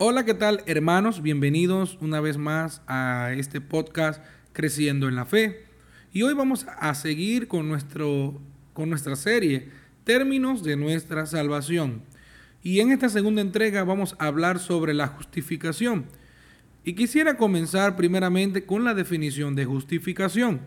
Hola, 0.00 0.24
¿qué 0.24 0.34
tal 0.34 0.62
hermanos? 0.66 1.22
Bienvenidos 1.22 1.98
una 2.00 2.20
vez 2.20 2.38
más 2.38 2.82
a 2.86 3.32
este 3.36 3.60
podcast 3.60 4.22
Creciendo 4.52 5.08
en 5.08 5.16
la 5.16 5.24
Fe. 5.24 5.64
Y 6.12 6.22
hoy 6.22 6.34
vamos 6.34 6.68
a 6.78 6.94
seguir 6.94 7.48
con, 7.48 7.66
nuestro, 7.66 8.40
con 8.74 8.90
nuestra 8.90 9.16
serie 9.16 9.70
Términos 10.04 10.62
de 10.62 10.76
nuestra 10.76 11.26
salvación. 11.26 12.02
Y 12.62 12.78
en 12.78 12.92
esta 12.92 13.08
segunda 13.08 13.42
entrega 13.42 13.82
vamos 13.82 14.14
a 14.20 14.26
hablar 14.28 14.60
sobre 14.60 14.94
la 14.94 15.08
justificación. 15.08 16.06
Y 16.84 16.92
quisiera 16.92 17.36
comenzar 17.36 17.96
primeramente 17.96 18.64
con 18.64 18.84
la 18.84 18.94
definición 18.94 19.56
de 19.56 19.64
justificación. 19.64 20.60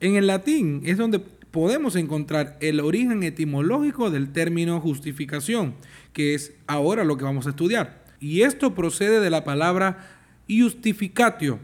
En 0.00 0.16
el 0.16 0.26
latín 0.26 0.82
es 0.84 0.98
donde 0.98 1.20
podemos 1.50 1.96
encontrar 1.96 2.58
el 2.60 2.80
origen 2.80 3.22
etimológico 3.22 4.10
del 4.10 4.32
término 4.32 4.82
justificación, 4.82 5.76
que 6.12 6.34
es 6.34 6.52
ahora 6.66 7.04
lo 7.04 7.16
que 7.16 7.24
vamos 7.24 7.46
a 7.46 7.50
estudiar. 7.50 7.99
Y 8.20 8.42
esto 8.42 8.74
procede 8.74 9.18
de 9.20 9.30
la 9.30 9.44
palabra 9.44 10.06
justificatio, 10.48 11.58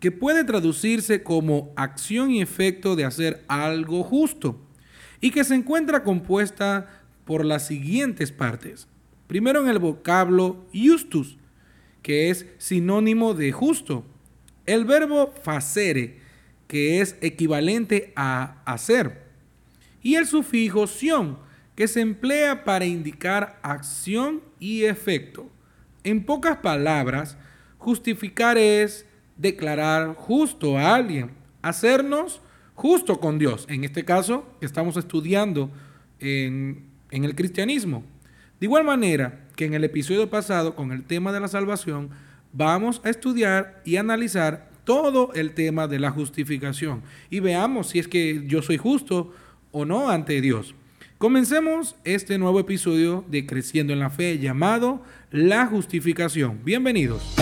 que 0.00 0.10
puede 0.10 0.44
traducirse 0.44 1.22
como 1.22 1.72
acción 1.76 2.30
y 2.30 2.40
efecto 2.40 2.96
de 2.96 3.04
hacer 3.04 3.44
algo 3.46 4.02
justo, 4.02 4.58
y 5.20 5.30
que 5.30 5.44
se 5.44 5.54
encuentra 5.54 6.04
compuesta 6.04 7.02
por 7.24 7.44
las 7.44 7.66
siguientes 7.66 8.32
partes. 8.32 8.88
Primero 9.26 9.60
en 9.60 9.68
el 9.68 9.78
vocablo 9.78 10.64
justus, 10.72 11.36
que 12.00 12.30
es 12.30 12.46
sinónimo 12.56 13.34
de 13.34 13.52
justo. 13.52 14.04
El 14.64 14.86
verbo 14.86 15.34
facere, 15.42 16.20
que 16.66 17.00
es 17.00 17.16
equivalente 17.20 18.12
a 18.16 18.62
hacer. 18.64 19.26
Y 20.02 20.14
el 20.14 20.26
sufijo 20.26 20.86
sion, 20.86 21.38
que 21.74 21.88
se 21.88 22.00
emplea 22.00 22.64
para 22.64 22.86
indicar 22.86 23.58
acción 23.62 24.40
y 24.58 24.84
efecto. 24.84 25.50
En 26.08 26.24
pocas 26.24 26.56
palabras, 26.56 27.36
justificar 27.76 28.56
es 28.56 29.04
declarar 29.36 30.14
justo 30.14 30.78
a 30.78 30.94
alguien, 30.94 31.32
hacernos 31.60 32.40
justo 32.74 33.20
con 33.20 33.38
Dios. 33.38 33.66
En 33.68 33.84
este 33.84 34.06
caso, 34.06 34.46
que 34.58 34.64
estamos 34.64 34.96
estudiando 34.96 35.70
en, 36.18 36.86
en 37.10 37.24
el 37.24 37.34
cristianismo. 37.34 38.04
De 38.58 38.64
igual 38.64 38.84
manera 38.84 39.40
que 39.54 39.66
en 39.66 39.74
el 39.74 39.84
episodio 39.84 40.30
pasado, 40.30 40.74
con 40.74 40.92
el 40.92 41.04
tema 41.04 41.30
de 41.30 41.40
la 41.40 41.48
salvación, 41.48 42.08
vamos 42.54 43.02
a 43.04 43.10
estudiar 43.10 43.82
y 43.84 43.96
analizar 43.96 44.70
todo 44.84 45.34
el 45.34 45.52
tema 45.52 45.88
de 45.88 45.98
la 45.98 46.10
justificación 46.10 47.02
y 47.28 47.40
veamos 47.40 47.88
si 47.88 47.98
es 47.98 48.08
que 48.08 48.44
yo 48.46 48.62
soy 48.62 48.78
justo 48.78 49.34
o 49.72 49.84
no 49.84 50.08
ante 50.08 50.40
Dios. 50.40 50.74
Comencemos 51.18 51.96
este 52.04 52.38
nuevo 52.38 52.60
episodio 52.60 53.24
de 53.28 53.44
Creciendo 53.44 53.92
en 53.92 53.98
la 53.98 54.08
Fe 54.08 54.38
llamado 54.38 55.02
La 55.30 55.66
Justificación. 55.66 56.60
Bienvenidos. 56.64 57.34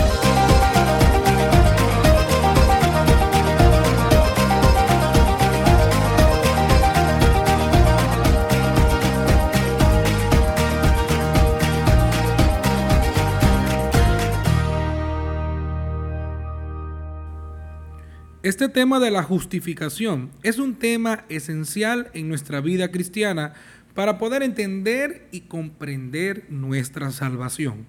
Este 18.43 18.69
tema 18.69 19.01
de 19.01 19.11
la 19.11 19.25
justificación 19.25 20.31
es 20.45 20.59
un 20.59 20.77
tema 20.77 21.25
esencial 21.29 22.11
en 22.15 22.29
nuestra 22.29 22.61
vida 22.61 22.93
cristiana 22.93 23.55
para 23.97 24.19
poder 24.19 24.43
entender 24.43 25.27
y 25.33 25.41
comprender 25.41 26.45
nuestra 26.51 27.11
salvación. 27.11 27.87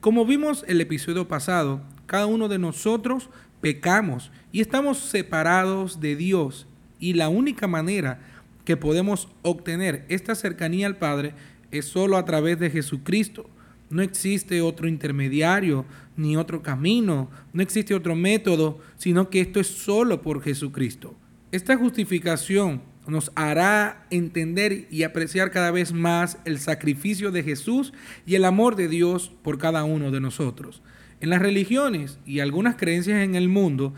Como 0.00 0.24
vimos 0.24 0.64
el 0.68 0.80
episodio 0.80 1.26
pasado, 1.26 1.82
cada 2.06 2.26
uno 2.26 2.46
de 2.46 2.60
nosotros 2.60 3.28
pecamos 3.60 4.30
y 4.52 4.60
estamos 4.60 4.98
separados 4.98 6.00
de 6.00 6.14
Dios 6.14 6.68
y 7.00 7.14
la 7.14 7.28
única 7.28 7.66
manera 7.66 8.20
que 8.64 8.76
podemos 8.76 9.28
obtener 9.42 10.06
esta 10.08 10.36
cercanía 10.36 10.86
al 10.86 10.96
Padre 10.96 11.34
es 11.72 11.86
solo 11.86 12.16
a 12.18 12.24
través 12.24 12.60
de 12.60 12.70
Jesucristo. 12.70 13.50
No 13.90 14.00
existe 14.02 14.62
otro 14.62 14.86
intermediario, 14.86 15.86
ni 16.16 16.36
otro 16.36 16.62
camino, 16.62 17.30
no 17.52 17.62
existe 17.62 17.96
otro 17.96 18.14
método, 18.14 18.78
sino 18.96 19.28
que 19.28 19.40
esto 19.40 19.58
es 19.58 19.66
solo 19.66 20.22
por 20.22 20.40
Jesucristo. 20.40 21.16
Esta 21.50 21.76
justificación 21.76 22.80
nos 23.08 23.32
hará 23.34 24.06
entender 24.10 24.86
y 24.90 25.02
apreciar 25.02 25.50
cada 25.50 25.70
vez 25.70 25.92
más 25.92 26.38
el 26.44 26.58
sacrificio 26.58 27.30
de 27.30 27.42
Jesús 27.42 27.92
y 28.26 28.34
el 28.34 28.44
amor 28.44 28.76
de 28.76 28.88
Dios 28.88 29.32
por 29.42 29.58
cada 29.58 29.84
uno 29.84 30.10
de 30.10 30.20
nosotros. 30.20 30.82
En 31.20 31.30
las 31.30 31.40
religiones 31.40 32.18
y 32.26 32.40
algunas 32.40 32.76
creencias 32.76 33.22
en 33.22 33.34
el 33.34 33.48
mundo 33.48 33.94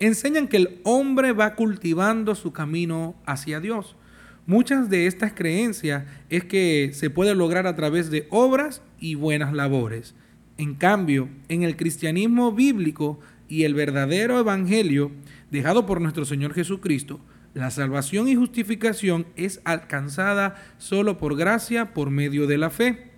enseñan 0.00 0.48
que 0.48 0.56
el 0.56 0.80
hombre 0.82 1.32
va 1.32 1.54
cultivando 1.54 2.34
su 2.34 2.52
camino 2.52 3.14
hacia 3.26 3.60
Dios. 3.60 3.96
Muchas 4.46 4.90
de 4.90 5.06
estas 5.06 5.32
creencias 5.32 6.04
es 6.30 6.44
que 6.44 6.90
se 6.92 7.10
puede 7.10 7.34
lograr 7.34 7.66
a 7.66 7.76
través 7.76 8.10
de 8.10 8.26
obras 8.30 8.82
y 8.98 9.14
buenas 9.14 9.52
labores. 9.52 10.14
En 10.56 10.74
cambio, 10.74 11.28
en 11.48 11.62
el 11.62 11.76
cristianismo 11.76 12.52
bíblico 12.52 13.20
y 13.48 13.64
el 13.64 13.74
verdadero 13.74 14.38
evangelio 14.38 15.10
dejado 15.50 15.86
por 15.86 16.00
nuestro 16.00 16.24
Señor 16.24 16.54
Jesucristo, 16.54 17.20
la 17.54 17.70
salvación 17.70 18.28
y 18.28 18.34
justificación 18.34 19.26
es 19.36 19.60
alcanzada 19.64 20.56
solo 20.78 21.18
por 21.18 21.36
gracia 21.36 21.94
por 21.94 22.10
medio 22.10 22.46
de 22.46 22.58
la 22.58 22.70
fe. 22.70 23.12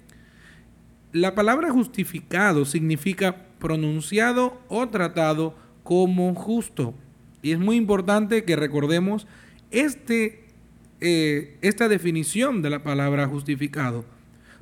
La 1.12 1.34
palabra 1.34 1.70
justificado 1.70 2.66
significa 2.66 3.46
pronunciado 3.58 4.60
o 4.68 4.88
tratado 4.88 5.56
como 5.82 6.34
justo. 6.34 6.94
Y 7.40 7.52
es 7.52 7.58
muy 7.58 7.76
importante 7.76 8.44
que 8.44 8.56
recordemos 8.56 9.26
este 9.70 10.46
eh, 11.00 11.58
esta 11.60 11.88
definición 11.88 12.62
de 12.62 12.70
la 12.70 12.82
palabra 12.82 13.26
justificado. 13.26 14.04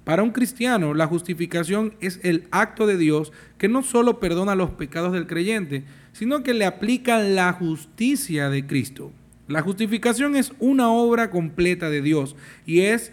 Para 0.03 0.23
un 0.23 0.33
cristiano, 0.33 0.93
la 0.93 1.07
justificación 1.07 1.95
es 2.01 2.19
el 2.25 2.49
acto 2.51 2.87
de 2.87 2.99
Dios 2.99 3.33
que 3.57 3.69
no 3.69 3.83
solo 3.83 4.19
perdona 4.19 4.57
los 4.57 4.71
pecados 4.71 5.13
del 5.13 5.29
creyente, 5.29 5.85
sino 6.13 6.43
que 6.43 6.53
le 6.53 6.65
aplica 6.65 7.21
la 7.21 7.53
justicia 7.53 8.51
de 8.51 8.67
Cristo. 8.67 9.13
La 9.47 9.61
justificación 9.61 10.37
es 10.37 10.53
una 10.59 10.91
obra 10.91 11.31
completa 11.31 11.91
de 11.91 12.01
Dios 12.01 12.35
y 12.65 12.81
es 12.81 13.13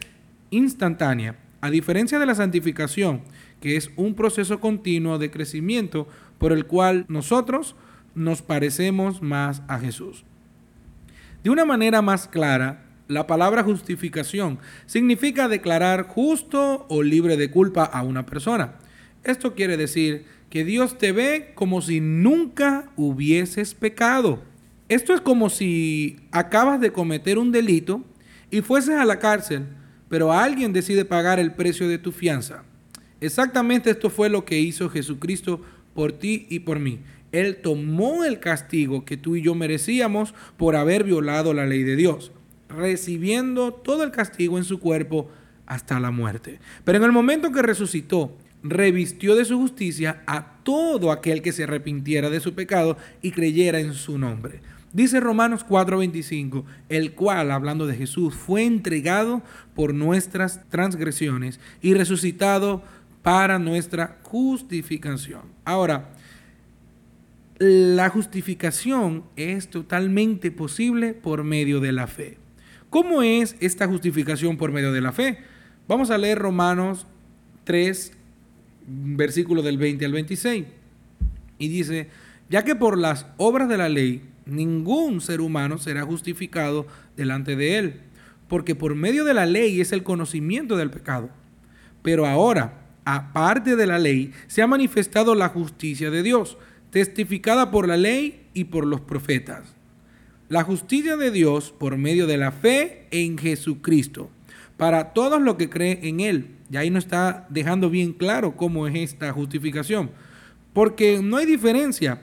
instantánea, 0.49 1.37
a 1.59 1.69
diferencia 1.69 2.19
de 2.19 2.25
la 2.25 2.35
santificación, 2.35 3.21
que 3.59 3.75
es 3.75 3.91
un 3.97 4.15
proceso 4.15 4.61
continuo 4.61 5.17
de 5.17 5.29
crecimiento 5.29 6.07
por 6.37 6.53
el 6.53 6.65
cual 6.65 7.05
nosotros 7.09 7.75
nos 8.15 8.41
parecemos 8.41 9.21
más 9.21 9.61
a 9.67 9.77
Jesús. 9.79 10.23
De 11.43 11.49
una 11.49 11.65
manera 11.65 12.01
más 12.01 12.27
clara, 12.27 12.85
la 13.09 13.27
palabra 13.27 13.63
justificación 13.63 14.59
significa 14.85 15.49
declarar 15.49 16.03
justo 16.03 16.85
o 16.87 17.03
libre 17.03 17.35
de 17.35 17.51
culpa 17.51 17.83
a 17.83 18.03
una 18.03 18.25
persona. 18.25 18.75
Esto 19.25 19.53
quiere 19.53 19.75
decir 19.75 20.25
que 20.49 20.63
Dios 20.63 20.97
te 20.97 21.11
ve 21.11 21.51
como 21.55 21.81
si 21.81 21.99
nunca 21.99 22.89
hubieses 22.95 23.73
pecado. 23.73 24.41
Esto 24.91 25.13
es 25.13 25.21
como 25.21 25.49
si 25.49 26.17
acabas 26.31 26.81
de 26.81 26.91
cometer 26.91 27.37
un 27.37 27.53
delito 27.53 28.03
y 28.49 28.59
fueses 28.59 28.95
a 28.95 29.05
la 29.05 29.19
cárcel, 29.19 29.67
pero 30.09 30.33
alguien 30.33 30.73
decide 30.73 31.05
pagar 31.05 31.39
el 31.39 31.53
precio 31.53 31.87
de 31.87 31.97
tu 31.97 32.11
fianza. 32.11 32.65
Exactamente 33.21 33.89
esto 33.89 34.09
fue 34.09 34.27
lo 34.27 34.43
que 34.43 34.59
hizo 34.59 34.89
Jesucristo 34.89 35.61
por 35.93 36.11
ti 36.11 36.45
y 36.49 36.59
por 36.59 36.79
mí. 36.79 36.99
Él 37.31 37.61
tomó 37.63 38.25
el 38.25 38.41
castigo 38.41 39.05
que 39.05 39.15
tú 39.15 39.37
y 39.37 39.41
yo 39.41 39.55
merecíamos 39.55 40.33
por 40.57 40.75
haber 40.75 41.05
violado 41.05 41.53
la 41.53 41.65
ley 41.65 41.83
de 41.83 41.95
Dios 41.95 42.33
recibiendo 42.67 43.71
todo 43.71 44.03
el 44.03 44.11
castigo 44.11 44.57
en 44.57 44.65
su 44.65 44.81
cuerpo 44.81 45.31
hasta 45.67 46.01
la 46.01 46.11
muerte. 46.11 46.59
Pero 46.83 46.97
en 46.97 47.05
el 47.05 47.13
momento 47.13 47.53
que 47.53 47.61
resucitó, 47.61 48.37
revistió 48.61 49.37
de 49.37 49.45
su 49.45 49.57
justicia 49.57 50.21
a 50.27 50.57
todo 50.63 51.13
aquel 51.13 51.41
que 51.41 51.53
se 51.53 51.63
arrepintiera 51.63 52.29
de 52.29 52.41
su 52.41 52.53
pecado 52.55 52.97
y 53.21 53.31
creyera 53.31 53.79
en 53.79 53.93
su 53.93 54.17
nombre. 54.17 54.59
Dice 54.93 55.21
Romanos 55.21 55.65
4:25, 55.65 56.65
el 56.89 57.13
cual, 57.13 57.51
hablando 57.51 57.87
de 57.87 57.95
Jesús, 57.95 58.35
fue 58.35 58.65
entregado 58.65 59.41
por 59.73 59.93
nuestras 59.93 60.67
transgresiones 60.69 61.59
y 61.81 61.93
resucitado 61.93 62.83
para 63.21 63.57
nuestra 63.57 64.17
justificación. 64.23 65.43
Ahora, 65.63 66.09
la 67.59 68.09
justificación 68.09 69.23
es 69.35 69.69
totalmente 69.69 70.51
posible 70.51 71.13
por 71.13 71.43
medio 71.43 71.79
de 71.79 71.91
la 71.91 72.07
fe. 72.07 72.37
¿Cómo 72.89 73.21
es 73.21 73.55
esta 73.59 73.87
justificación 73.87 74.57
por 74.57 74.71
medio 74.71 74.91
de 74.91 74.99
la 74.99 75.11
fe? 75.11 75.37
Vamos 75.87 76.09
a 76.09 76.17
leer 76.17 76.39
Romanos 76.39 77.07
3, 77.63 78.11
versículo 78.87 79.61
del 79.61 79.77
20 79.77 80.03
al 80.03 80.11
26. 80.11 80.65
Y 81.59 81.67
dice, 81.69 82.09
ya 82.49 82.65
que 82.65 82.75
por 82.75 82.97
las 82.97 83.27
obras 83.37 83.69
de 83.69 83.77
la 83.77 83.87
ley 83.87 84.23
ningún 84.51 85.21
ser 85.21 85.41
humano 85.41 85.77
será 85.77 86.03
justificado 86.03 86.85
delante 87.15 87.55
de 87.55 87.77
él, 87.77 88.01
porque 88.47 88.75
por 88.75 88.95
medio 88.95 89.23
de 89.23 89.33
la 89.33 89.45
ley 89.45 89.81
es 89.81 89.91
el 89.91 90.03
conocimiento 90.03 90.77
del 90.77 90.91
pecado. 90.91 91.29
Pero 92.01 92.25
ahora, 92.25 92.81
aparte 93.05 93.75
de 93.75 93.87
la 93.87 93.99
ley, 93.99 94.31
se 94.47 94.61
ha 94.61 94.67
manifestado 94.67 95.35
la 95.35 95.49
justicia 95.49 96.11
de 96.11 96.23
Dios, 96.23 96.57
testificada 96.89 97.71
por 97.71 97.87
la 97.87 97.97
ley 97.97 98.47
y 98.53 98.65
por 98.65 98.85
los 98.85 99.01
profetas. 99.01 99.75
La 100.49 100.63
justicia 100.63 101.15
de 101.15 101.31
Dios 101.31 101.73
por 101.77 101.97
medio 101.97 102.27
de 102.27 102.37
la 102.37 102.51
fe 102.51 103.07
en 103.11 103.37
Jesucristo, 103.37 104.29
para 104.75 105.13
todos 105.13 105.41
los 105.41 105.55
que 105.55 105.69
creen 105.69 105.99
en 106.01 106.19
Él. 106.19 106.55
Y 106.69 106.77
ahí 106.77 106.89
nos 106.89 107.05
está 107.05 107.47
dejando 107.49 107.89
bien 107.89 108.13
claro 108.13 108.57
cómo 108.57 108.87
es 108.87 108.95
esta 108.95 109.31
justificación. 109.31 110.11
Porque 110.73 111.21
no 111.21 111.37
hay 111.37 111.45
diferencia, 111.45 112.21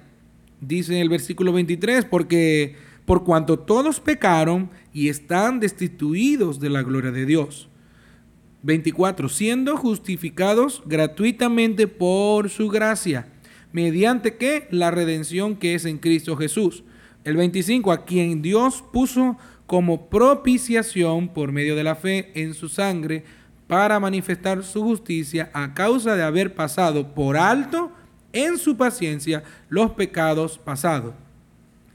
dice 0.60 1.00
el 1.00 1.08
versículo 1.08 1.52
23, 1.52 2.05
porque 2.05 2.76
por 3.05 3.25
cuanto 3.25 3.58
todos 3.58 4.00
pecaron 4.00 4.70
y 4.93 5.08
están 5.08 5.60
destituidos 5.60 6.60
de 6.60 6.70
la 6.70 6.82
gloria 6.82 7.10
de 7.10 7.25
Dios 7.25 7.69
24. 8.62 9.28
Siendo 9.28 9.76
justificados 9.76 10.82
gratuitamente 10.87 11.87
por 11.87 12.50
su 12.50 12.69
gracia. 12.69 13.28
¿Mediante 13.72 14.37
qué? 14.37 14.66
La 14.70 14.90
redención 14.90 15.56
que 15.56 15.75
es 15.75 15.84
en 15.84 15.99
Cristo 15.99 16.37
Jesús. 16.37 16.84
El 17.25 17.37
25. 17.37 17.93
A 17.93 18.05
quien 18.05 18.43
Dios 18.43 18.84
puso 18.93 19.37
como 19.66 20.08
propiciación 20.08 21.28
por 21.28 21.52
medio 21.52 21.76
de 21.76 21.84
la 21.84 21.94
fe 21.94 22.32
en 22.34 22.55
su 22.55 22.69
sangre 22.69 23.25
para 23.66 24.00
manifestar 24.00 24.64
su 24.64 24.82
justicia 24.82 25.50
a 25.52 25.75
causa 25.75 26.16
de 26.16 26.22
haber 26.22 26.55
pasado 26.55 27.14
por 27.14 27.37
alto 27.37 27.93
en 28.33 28.59
su 28.59 28.77
paciencia 28.77 29.43
los 29.69 29.93
pecados 29.93 30.59
pasados. 30.59 31.15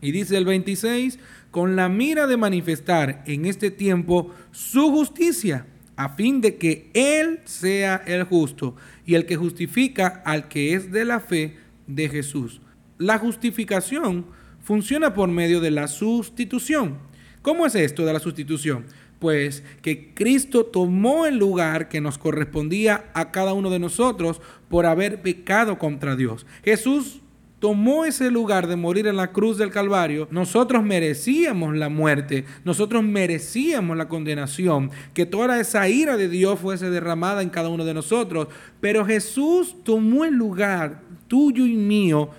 Y 0.01 0.11
dice 0.11 0.37
el 0.37 0.45
26, 0.45 1.19
con 1.51 1.75
la 1.75 1.87
mira 1.87 2.27
de 2.27 2.37
manifestar 2.37 3.23
en 3.25 3.45
este 3.45 3.71
tiempo 3.71 4.33
su 4.51 4.91
justicia 4.91 5.65
a 5.95 6.09
fin 6.09 6.41
de 6.41 6.57
que 6.57 6.89
Él 6.93 7.41
sea 7.45 8.03
el 8.05 8.23
justo 8.23 8.75
y 9.05 9.15
el 9.15 9.25
que 9.25 9.35
justifica 9.35 10.21
al 10.25 10.47
que 10.47 10.73
es 10.73 10.91
de 10.91 11.05
la 11.05 11.19
fe 11.19 11.57
de 11.87 12.09
Jesús. 12.09 12.61
La 12.97 13.17
justificación 13.17 14.25
funciona 14.63 15.13
por 15.13 15.29
medio 15.29 15.61
de 15.61 15.71
la 15.71 15.87
sustitución. 15.87 16.97
¿Cómo 17.41 17.65
es 17.65 17.75
esto 17.75 18.05
de 18.05 18.13
la 18.13 18.19
sustitución? 18.19 18.85
Pues 19.23 19.63
que 19.81 20.13
Cristo 20.13 20.65
tomó 20.65 21.25
el 21.25 21.37
lugar 21.37 21.87
que 21.87 22.01
nos 22.01 22.17
correspondía 22.17 23.05
a 23.13 23.31
cada 23.31 23.53
uno 23.53 23.69
de 23.69 23.79
nosotros 23.79 24.41
por 24.67 24.85
haber 24.85 25.21
pecado 25.21 25.79
contra 25.79 26.17
Dios. 26.17 26.45
Jesús 26.61 27.21
tomó 27.59 28.03
ese 28.03 28.29
lugar 28.29 28.67
de 28.67 28.75
morir 28.75 29.07
en 29.07 29.15
la 29.15 29.31
cruz 29.31 29.57
del 29.57 29.71
Calvario, 29.71 30.27
nosotros 30.29 30.83
merecíamos 30.83 31.73
la 31.73 31.87
muerte, 31.87 32.43
nosotros 32.65 33.01
merecíamos 33.01 33.95
la 33.95 34.09
condenación, 34.09 34.91
que 35.13 35.25
toda 35.25 35.57
esa 35.57 35.87
ira 35.87 36.17
de 36.17 36.27
Dios 36.27 36.59
fuese 36.59 36.89
derramada 36.89 37.41
en 37.43 37.49
cada 37.49 37.69
uno 37.69 37.85
de 37.85 37.93
nosotros, 37.93 38.49
pero 38.81 39.05
Jesús 39.05 39.77
tomó 39.85 40.25
el 40.25 40.33
lugar 40.33 40.99
tuyo 41.29 41.65
y 41.65 41.77
mío 41.77 42.29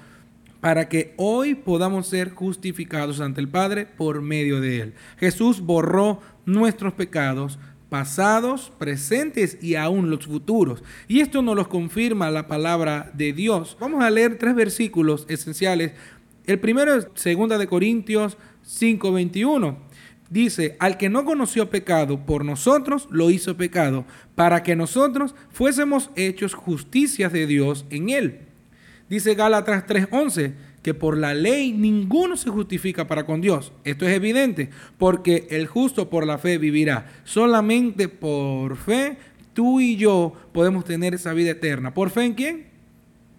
para 0.65 0.89
que 0.89 1.13
hoy 1.19 1.55
podamos 1.55 2.07
ser 2.07 2.31
justificados 2.31 3.21
ante 3.21 3.39
el 3.39 3.51
Padre 3.51 3.85
por 3.85 4.23
medio 4.23 4.63
de 4.63 4.81
Él. 4.81 4.95
Jesús 5.19 5.61
borró 5.61 6.23
nuestros 6.47 6.95
pecados, 6.95 7.59
pasados, 7.91 8.73
presentes 8.79 9.59
y 9.61 9.75
aún 9.75 10.09
los 10.09 10.25
futuros. 10.25 10.83
Y 11.07 11.21
esto 11.21 11.43
nos 11.43 11.55
lo 11.55 11.69
confirma 11.69 12.31
la 12.31 12.49
palabra 12.49 13.11
de 13.13 13.35
Dios. 13.35 13.77
Vamos 13.79 14.03
a 14.03 14.09
leer 14.09 14.39
tres 14.39 14.55
versículos 14.55 15.27
esenciales. 15.29 15.93
El 16.47 16.59
primero 16.61 16.95
es 16.95 17.09
2 17.13 17.59
de 17.59 17.67
Corintios 17.67 18.39
5:21. 18.63 19.77
Dice, 20.31 20.79
al 20.81 20.97
que 20.97 21.11
no 21.11 21.27
conoció 21.27 21.69
pecado 21.69 22.25
por 22.25 22.43
nosotros, 22.43 23.07
lo 23.11 23.29
hizo 23.29 23.59
pecado, 23.59 24.07
para 24.35 24.63
que 24.63 24.77
nosotros 24.77 25.35
fuésemos 25.51 26.09
hechos 26.17 26.55
justicias 26.55 27.35
de 27.35 27.47
Dios 27.47 27.85
en 27.91 28.09
él. 28.09 28.44
Dice 29.09 29.35
Gálatas 29.35 29.87
3:11, 29.87 30.55
que 30.83 30.95
por 30.95 31.17
la 31.17 31.35
ley 31.35 31.73
ninguno 31.73 32.37
se 32.37 32.51
justifica 32.51 33.07
para 33.07 33.25
con 33.25 33.41
Dios. 33.41 33.73
Esto 33.85 34.07
es 34.07 34.15
evidente, 34.15 34.71
porque 34.99 35.47
el 35.51 35.67
justo 35.67 36.11
por 36.11 36.27
la 36.27 36.39
fe 36.39 36.59
vivirá. 36.59 37.07
Solamente 37.25 38.09
por 38.09 38.77
fe 38.77 39.17
tú 39.55 39.81
y 39.81 39.97
yo 39.97 40.35
podemos 40.53 40.85
tener 40.85 41.15
esa 41.15 41.33
vida 41.33 41.53
eterna. 41.53 41.95
¿Por 41.95 42.11
fe 42.11 42.25
en 42.25 42.35
quién? 42.35 42.67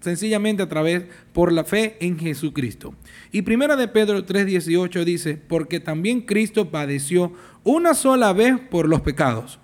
Sencillamente 0.02 0.64
a 0.64 0.70
través, 0.70 1.06
por 1.34 1.52
la 1.52 1.64
fe 1.64 1.98
en 2.00 2.18
Jesucristo. 2.18 2.96
Y 3.32 3.44
primera 3.44 3.76
de 3.76 3.88
Pedro 3.88 4.26
3:18 4.26 5.04
dice, 5.04 5.38
porque 5.38 5.80
también 5.80 6.22
Cristo 6.22 6.70
padeció 6.72 7.34
una 7.64 7.94
sola 7.94 8.34
vez 8.34 8.60
por 8.60 8.88
los 8.88 9.02
pecados. 9.02 9.60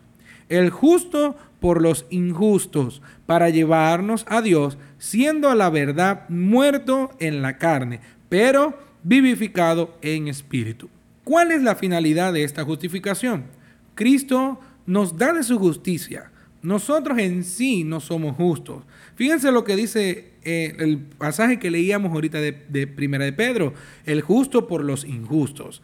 El 0.49 0.69
justo 0.69 1.35
por 1.61 1.79
los 1.79 2.07
injustos 2.09 3.03
para 3.27 3.49
llevarnos 3.49 4.25
a 4.27 4.41
Dios, 4.41 4.79
siendo 4.97 5.49
a 5.49 5.55
la 5.55 5.69
verdad 5.69 6.27
muerto 6.27 7.11
en 7.19 7.43
la 7.43 7.59
carne, 7.59 8.01
pero 8.29 8.77
vivificado 9.03 9.95
en 10.01 10.27
espíritu. 10.27 10.89
¿Cuál 11.23 11.51
es 11.51 11.61
la 11.61 11.75
finalidad 11.75 12.33
de 12.33 12.43
esta 12.43 12.65
justificación? 12.65 13.45
Cristo 13.93 14.59
nos 14.87 15.17
da 15.17 15.33
de 15.33 15.43
su 15.43 15.59
justicia. 15.59 16.31
Nosotros 16.63 17.19
en 17.19 17.43
sí 17.43 17.83
no 17.83 17.99
somos 17.99 18.35
justos. 18.35 18.83
Fíjense 19.15 19.51
lo 19.51 19.63
que 19.63 19.75
dice 19.75 20.33
eh, 20.43 20.75
el 20.79 20.97
pasaje 20.97 21.59
que 21.59 21.69
leíamos 21.69 22.11
ahorita 22.11 22.41
de, 22.41 22.53
de 22.69 22.87
Primera 22.87 23.25
de 23.25 23.33
Pedro, 23.33 23.75
el 24.05 24.21
justo 24.21 24.67
por 24.67 24.83
los 24.83 25.05
injustos. 25.05 25.83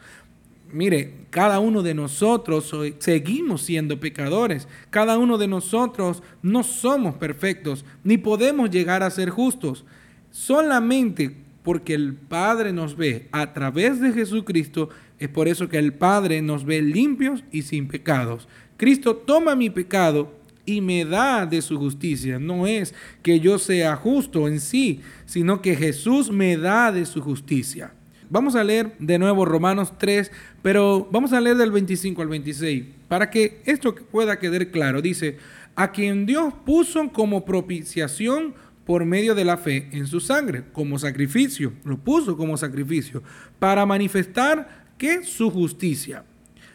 Mire, 0.72 1.14
cada 1.30 1.60
uno 1.60 1.82
de 1.82 1.94
nosotros 1.94 2.74
seguimos 2.98 3.62
siendo 3.62 4.00
pecadores. 4.00 4.68
Cada 4.90 5.18
uno 5.18 5.38
de 5.38 5.48
nosotros 5.48 6.22
no 6.42 6.62
somos 6.62 7.16
perfectos, 7.16 7.84
ni 8.04 8.18
podemos 8.18 8.70
llegar 8.70 9.02
a 9.02 9.10
ser 9.10 9.30
justos. 9.30 9.84
Solamente 10.30 11.36
porque 11.62 11.94
el 11.94 12.14
Padre 12.14 12.72
nos 12.72 12.96
ve 12.96 13.28
a 13.32 13.52
través 13.52 14.00
de 14.00 14.12
Jesucristo, 14.12 14.90
es 15.18 15.28
por 15.28 15.48
eso 15.48 15.68
que 15.68 15.78
el 15.78 15.92
Padre 15.92 16.42
nos 16.42 16.64
ve 16.64 16.80
limpios 16.80 17.44
y 17.50 17.62
sin 17.62 17.88
pecados. 17.88 18.48
Cristo 18.76 19.16
toma 19.16 19.56
mi 19.56 19.68
pecado 19.68 20.32
y 20.64 20.80
me 20.80 21.04
da 21.04 21.44
de 21.46 21.60
su 21.60 21.78
justicia. 21.78 22.38
No 22.38 22.66
es 22.66 22.94
que 23.22 23.40
yo 23.40 23.58
sea 23.58 23.96
justo 23.96 24.46
en 24.46 24.60
sí, 24.60 25.00
sino 25.26 25.60
que 25.60 25.74
Jesús 25.74 26.30
me 26.30 26.56
da 26.56 26.92
de 26.92 27.04
su 27.04 27.20
justicia. 27.20 27.92
Vamos 28.30 28.56
a 28.56 28.64
leer 28.64 28.94
de 28.98 29.18
nuevo 29.18 29.46
Romanos 29.46 29.94
3, 29.96 30.30
pero 30.60 31.08
vamos 31.10 31.32
a 31.32 31.40
leer 31.40 31.56
del 31.56 31.72
25 31.72 32.20
al 32.20 32.28
26, 32.28 32.84
para 33.08 33.30
que 33.30 33.62
esto 33.64 33.94
pueda 33.94 34.38
quedar 34.38 34.70
claro. 34.70 35.00
Dice, 35.00 35.38
a 35.74 35.92
quien 35.92 36.26
Dios 36.26 36.52
puso 36.66 37.08
como 37.10 37.46
propiciación 37.46 38.54
por 38.84 39.06
medio 39.06 39.34
de 39.34 39.46
la 39.46 39.56
fe 39.56 39.88
en 39.92 40.06
su 40.06 40.20
sangre, 40.20 40.64
como 40.72 40.98
sacrificio, 40.98 41.72
lo 41.84 41.96
puso 41.96 42.36
como 42.36 42.58
sacrificio, 42.58 43.22
para 43.58 43.86
manifestar 43.86 44.86
que 44.98 45.24
su 45.24 45.50
justicia, 45.50 46.24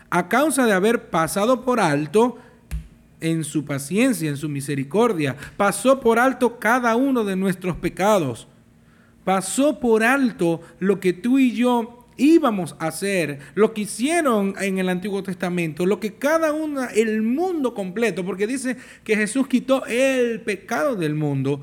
a 0.09 0.29
causa 0.29 0.65
de 0.65 0.73
haber 0.73 1.11
pasado 1.11 1.63
por 1.63 1.79
alto 1.79 2.39
en 3.19 3.43
su 3.43 3.63
paciencia, 3.63 4.27
en 4.27 4.37
su 4.37 4.49
misericordia, 4.49 5.35
pasó 5.55 5.99
por 5.99 6.17
alto 6.17 6.57
cada 6.57 6.95
uno 6.95 7.23
de 7.23 7.35
nuestros 7.35 7.75
pecados 7.77 8.47
pasó 9.23 9.79
por 9.79 10.03
alto 10.03 10.61
lo 10.79 10.99
que 10.99 11.13
tú 11.13 11.39
y 11.39 11.51
yo 11.53 12.03
íbamos 12.17 12.75
a 12.79 12.87
hacer, 12.87 13.39
lo 13.55 13.73
que 13.73 13.81
hicieron 13.81 14.55
en 14.61 14.77
el 14.77 14.89
Antiguo 14.89 15.23
Testamento, 15.23 15.85
lo 15.85 15.99
que 15.99 16.13
cada 16.13 16.53
uno, 16.53 16.87
el 16.95 17.21
mundo 17.21 17.73
completo, 17.73 18.25
porque 18.25 18.47
dice 18.47 18.77
que 19.03 19.15
Jesús 19.15 19.47
quitó 19.47 19.85
el 19.85 20.41
pecado 20.41 20.95
del 20.95 21.15
mundo. 21.15 21.61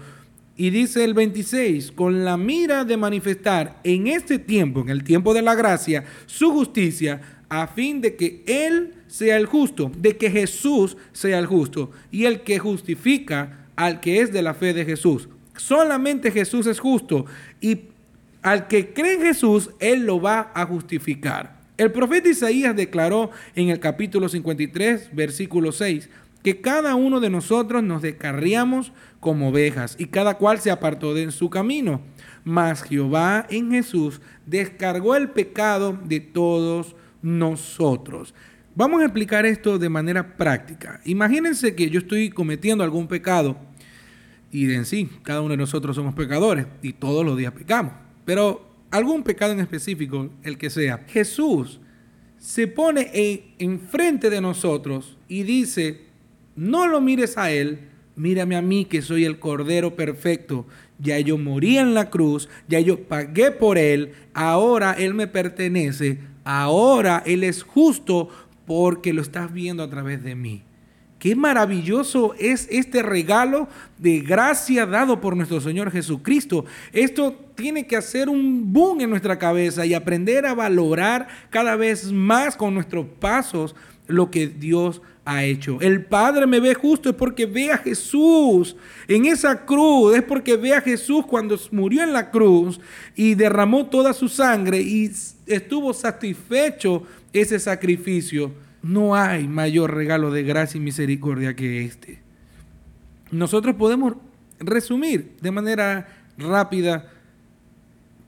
Y 0.57 0.69
dice 0.69 1.05
el 1.05 1.15
26, 1.15 1.93
con 1.93 2.23
la 2.23 2.37
mira 2.37 2.85
de 2.85 2.99
manifestar 2.99 3.81
en 3.83 4.09
este 4.09 4.39
tiempo, 4.39 4.81
en 4.81 4.91
el 4.91 5.05
tiempo 5.05 5.33
de 5.33 5.41
la 5.41 5.55
gracia, 5.55 6.05
su 6.27 6.53
justicia, 6.53 7.21
a 7.49 7.67
fin 7.67 8.03
de 8.03 8.15
que 8.15 8.45
Él 8.47 8.95
sea 9.07 9.39
el 9.39 9.47
justo, 9.47 9.91
de 9.97 10.19
que 10.19 10.31
Jesús 10.31 10.99
sea 11.13 11.39
el 11.39 11.47
justo, 11.47 11.93
y 12.11 12.27
el 12.27 12.43
que 12.43 12.59
justifica 12.59 13.69
al 13.75 14.01
que 14.01 14.21
es 14.21 14.33
de 14.33 14.43
la 14.43 14.53
fe 14.53 14.75
de 14.75 14.85
Jesús. 14.85 15.31
Solamente 15.61 16.31
Jesús 16.31 16.67
es 16.67 16.81
justo 16.81 17.27
y 17.61 17.83
al 18.41 18.67
que 18.67 18.95
cree 18.95 19.15
en 19.15 19.23
Jesús, 19.23 19.71
Él 19.79 20.07
lo 20.07 20.21
va 20.21 20.51
a 20.55 20.65
justificar. 20.65 21.61
El 21.77 21.93
profeta 21.93 22.31
Isaías 22.31 22.75
declaró 22.75 23.31
en 23.55 23.69
el 23.69 23.79
capítulo 23.79 24.31
53, 24.31 25.11
versículo 25.13 25.73
6, 25.73 26.09
que 26.43 26.63
cada 26.63 26.95
uno 26.95 27.21
de 27.21 27.29
nosotros 27.29 27.83
nos 27.83 28.01
descarriamos 28.01 28.93
como 29.21 29.51
ovejas 29.51 29.97
y 29.99 30.07
cada 30.07 30.39
cual 30.39 30.61
se 30.61 30.71
apartó 30.71 31.13
de 31.13 31.31
su 31.31 31.51
camino. 31.51 32.01
Mas 32.43 32.83
Jehová 32.83 33.47
en 33.51 33.71
Jesús 33.71 34.23
descargó 34.47 35.15
el 35.15 35.29
pecado 35.29 35.99
de 36.03 36.21
todos 36.21 36.97
nosotros. 37.21 38.35
Vamos 38.75 39.03
a 39.03 39.05
explicar 39.05 39.45
esto 39.45 39.79
de 39.79 39.91
manera 39.91 40.39
práctica. 40.39 41.03
Imagínense 41.05 41.75
que 41.75 41.91
yo 41.91 42.01
estoy 42.01 42.31
cometiendo 42.31 42.83
algún 42.83 43.09
pecado 43.09 43.59
y 44.53 44.73
en 44.73 44.85
sí, 44.85 45.09
cada 45.23 45.41
uno 45.41 45.51
de 45.51 45.57
nosotros 45.57 45.97
somos 45.97 46.15
pecadores 46.15 46.67
y 46.83 46.93
todos 46.93 47.25
los 47.25 47.37
días 47.37 47.53
pecamos. 47.53 47.93
Pero 48.25 48.69
algún 48.91 49.23
pecado 49.23 49.53
en 49.53 49.61
específico, 49.61 50.31
el 50.43 50.59
que 50.59 50.71
sea, 50.71 51.05
Jesús 51.09 51.81
se 52.39 52.67
pone 52.67 53.11
enfrente 53.59 54.31
de 54.31 54.41
nosotros 54.41 55.17
y 55.29 55.45
dice, 55.45 56.01
no 56.57 56.87
lo 56.89 57.01
mires 57.01 57.39
a 57.39 57.51
Él, 57.53 57.81
mírame 58.17 58.57
a 58.57 58.63
mí 58.63 58.87
que 58.87 59.03
soy 59.03 59.25
el 59.25 59.39
Cordero 59.39 59.95
Perfecto. 59.95 60.67
Ya 60.99 61.19
yo 61.21 61.39
morí 61.39 61.79
en 61.79 61.95
la 61.95 62.11
cruz, 62.11 62.49
ya 62.69 62.81
yo 62.81 63.05
pagué 63.05 63.53
por 63.53 63.79
Él, 63.79 64.13
ahora 64.35 64.93
Él 64.93 65.15
me 65.15 65.27
pertenece, 65.27 66.19
ahora 66.45 67.23
Él 67.25 67.45
es 67.45 67.63
justo 67.63 68.29
porque 68.67 69.13
lo 69.13 69.23
estás 69.23 69.53
viendo 69.53 69.83
a 69.83 69.91
través 69.91 70.23
de 70.23 70.35
mí. 70.35 70.63
Qué 71.21 71.37
maravilloso 71.37 72.35
es 72.39 72.67
este 72.71 73.03
regalo 73.03 73.69
de 73.99 74.21
gracia 74.21 74.87
dado 74.87 75.21
por 75.21 75.37
nuestro 75.37 75.61
Señor 75.61 75.93
Jesucristo. 75.93 76.65
Esto 76.95 77.37
tiene 77.55 77.87
que 77.87 77.95
hacer 77.95 78.31
un 78.31 78.73
boom 78.73 79.03
en 79.03 79.11
nuestra 79.11 79.39
cabeza 79.39 79.85
y 79.85 79.93
aprender 79.93 80.47
a 80.47 80.55
valorar 80.55 81.29
cada 81.51 81.77
vez 81.77 82.11
más 82.11 82.57
con 82.57 82.73
nuestros 82.73 83.05
pasos 83.21 83.77
lo 84.07 84.31
que 84.31 84.47
Dios 84.47 85.03
ha 85.27 85.45
hecho. 85.45 85.77
El 85.83 86.07
Padre 86.07 86.47
me 86.47 86.59
ve 86.59 86.73
justo 86.73 87.11
es 87.11 87.15
porque 87.15 87.45
ve 87.45 87.71
a 87.71 87.77
Jesús 87.77 88.75
en 89.07 89.27
esa 89.27 89.67
cruz, 89.67 90.17
es 90.17 90.23
porque 90.23 90.57
ve 90.57 90.73
a 90.73 90.81
Jesús 90.81 91.27
cuando 91.27 91.61
murió 91.71 92.03
en 92.03 92.15
la 92.15 92.31
cruz 92.31 92.81
y 93.15 93.35
derramó 93.35 93.85
toda 93.85 94.15
su 94.15 94.27
sangre 94.27 94.81
y 94.81 95.13
estuvo 95.47 95.93
satisfecho 95.93 97.03
ese 97.31 97.59
sacrificio 97.59 98.53
no 98.83 99.15
hay 99.15 99.49
mayor 99.49 99.95
regalo 99.95 100.31
de 100.31 100.43
gracia 100.43 100.79
y 100.79 100.83
misericordia 100.83 101.55
que 101.55 101.85
este. 101.85 102.21
Nosotros 103.31 103.77
podemos 103.77 104.15
resumir 104.59 105.37
de 105.41 105.51
manera 105.51 106.09
rápida 106.37 107.11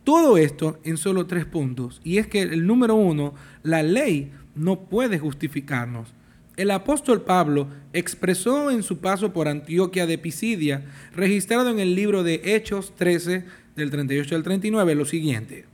todo 0.05 0.37
esto 0.37 0.79
en 0.85 0.97
solo 0.97 1.27
tres 1.27 1.45
puntos. 1.45 2.01
Y 2.05 2.19
es 2.19 2.27
que 2.27 2.43
el 2.43 2.67
número 2.67 2.95
uno, 2.95 3.35
la 3.63 3.83
ley 3.83 4.33
no 4.55 4.81
puede 4.81 5.19
justificarnos. 5.19 6.13
El 6.57 6.71
apóstol 6.71 7.23
Pablo 7.23 7.69
expresó 7.93 8.71
en 8.71 8.83
su 8.83 8.99
paso 8.99 9.33
por 9.33 9.49
Antioquia 9.49 10.07
de 10.07 10.19
Pisidia, 10.19 10.85
registrado 11.15 11.71
en 11.71 11.81
el 11.81 11.95
libro 11.95 12.23
de 12.23 12.43
Hechos 12.45 12.95
13, 12.97 13.45
del 13.75 13.91
38 13.91 14.37
al 14.37 14.43
39, 14.43 14.95
lo 14.95 15.07
siguiente. 15.07 15.65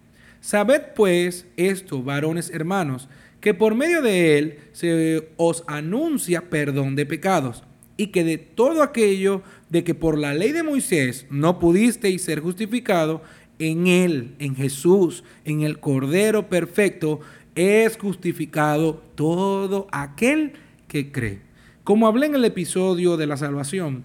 Sabed 0.41 0.83
pues 0.95 1.47
esto, 1.57 2.03
varones 2.03 2.51
hermanos, 2.51 3.09
que 3.41 3.55
por 3.55 3.75
medio 3.75 4.03
de 4.03 4.39
él 4.39 4.59
se 4.73 5.29
os 5.37 5.65
anuncia 5.67 6.51
perdón 6.51 6.97
de 6.97 7.07
pecados, 7.07 7.63
y 7.97 8.09
que 8.09 8.25
de 8.25 8.39
todo 8.39 8.83
aquello 8.83 9.43
de 9.71 9.85
que 9.85 9.95
por 9.95 10.19
la 10.19 10.33
ley 10.33 10.53
de 10.53 10.63
Moisés 10.63 11.27
no 11.31 11.59
pudisteis 11.59 12.23
ser 12.23 12.41
justificado, 12.41 13.23
en 13.59 13.89
él, 13.89 14.35
en 14.39 14.55
Jesús, 14.55 15.25
en 15.45 15.63
el 15.63 15.81
Cordero 15.81 16.49
perfecto, 16.49 17.21
es 17.55 17.97
justificado 17.97 19.03
todo 19.17 19.89
aquel 19.91 20.53
que 20.87 21.11
cree. 21.11 21.41
Como 21.83 22.07
hablé 22.07 22.27
en 22.27 22.37
el 22.37 22.45
episodio 22.45 23.17
de 23.17 23.27
la 23.27 23.37
salvación, 23.37 24.05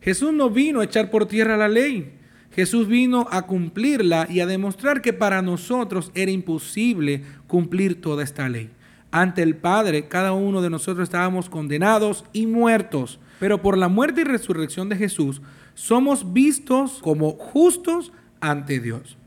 Jesús 0.00 0.32
no 0.32 0.48
vino 0.48 0.80
a 0.80 0.84
echar 0.84 1.10
por 1.10 1.26
tierra 1.26 1.56
la 1.56 1.68
ley, 1.68 2.12
Jesús 2.54 2.86
vino 2.86 3.26
a 3.30 3.42
cumplirla 3.42 4.26
y 4.28 4.40
a 4.40 4.46
demostrar 4.46 5.00
que 5.00 5.12
para 5.12 5.42
nosotros 5.42 6.10
era 6.14 6.30
imposible 6.30 7.22
cumplir 7.52 8.00
toda 8.00 8.24
esta 8.24 8.48
ley. 8.48 8.70
Ante 9.10 9.42
el 9.42 9.56
Padre, 9.56 10.08
cada 10.08 10.32
uno 10.32 10.62
de 10.62 10.70
nosotros 10.70 11.04
estábamos 11.04 11.50
condenados 11.50 12.24
y 12.32 12.46
muertos, 12.46 13.20
pero 13.38 13.60
por 13.60 13.76
la 13.76 13.88
muerte 13.88 14.22
y 14.22 14.24
resurrección 14.24 14.88
de 14.88 14.96
Jesús 14.96 15.42
somos 15.74 16.32
vistos 16.32 17.00
como 17.02 17.32
justos 17.32 18.10
ante 18.40 18.80
Dios. 18.80 19.18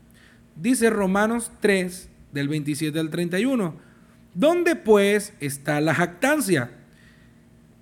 Dice 0.56 0.90
Romanos 0.90 1.52
3, 1.60 2.10
del 2.32 2.48
27 2.48 2.98
al 2.98 3.10
31. 3.10 3.76
¿Dónde 4.34 4.74
pues 4.74 5.32
está 5.38 5.80
la 5.80 5.94
jactancia? 5.94 6.72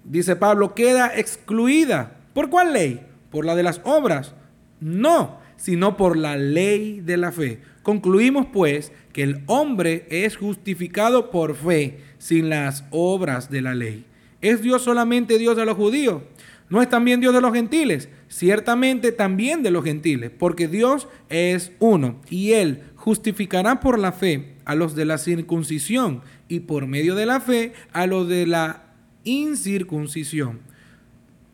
Dice 0.04 0.36
Pablo, 0.36 0.74
queda 0.74 1.18
excluida. 1.18 2.18
¿Por 2.34 2.50
cuál 2.50 2.74
ley? 2.74 3.00
Por 3.30 3.46
la 3.46 3.54
de 3.54 3.62
las 3.62 3.80
obras 3.82 4.34
no, 4.78 5.38
sino 5.56 5.96
por 5.96 6.18
la 6.18 6.36
ley 6.36 7.00
de 7.00 7.16
la 7.16 7.32
fe. 7.32 7.62
Concluimos 7.85 8.47
pues 8.53 8.91
que 9.12 9.23
el 9.23 9.45
hombre 9.47 10.07
es 10.11 10.37
justificado 10.37 11.31
por 11.31 11.55
fe 11.55 12.00
sin 12.19 12.49
las 12.49 12.85
obras 12.91 13.49
de 13.50 13.62
la 13.62 13.76
ley. 13.76 14.05
¿Es 14.41 14.61
Dios 14.61 14.83
solamente 14.83 15.38
Dios 15.38 15.57
de 15.57 15.64
los 15.64 15.76
judíos? 15.76 16.23
¿No 16.69 16.83
es 16.83 16.88
también 16.88 17.21
Dios 17.21 17.33
de 17.33 17.41
los 17.41 17.53
gentiles? 17.53 18.09
Ciertamente 18.26 19.12
también 19.12 19.62
de 19.62 19.71
los 19.71 19.85
gentiles, 19.85 20.33
porque 20.37 20.67
Dios 20.67 21.07
es 21.29 21.71
uno 21.79 22.21
y 22.29 22.53
Él 22.55 22.83
justificará 22.97 23.79
por 23.79 24.00
la 24.00 24.11
fe 24.11 24.57
a 24.64 24.75
los 24.75 24.97
de 24.97 25.05
la 25.05 25.19
circuncisión 25.19 26.23
y 26.49 26.61
por 26.61 26.88
medio 26.88 27.14
de 27.14 27.26
la 27.26 27.38
fe 27.38 27.75
a 27.93 28.09
los 28.09 28.29
de 28.29 28.47
la 28.47 28.95
incircuncisión 29.23 30.61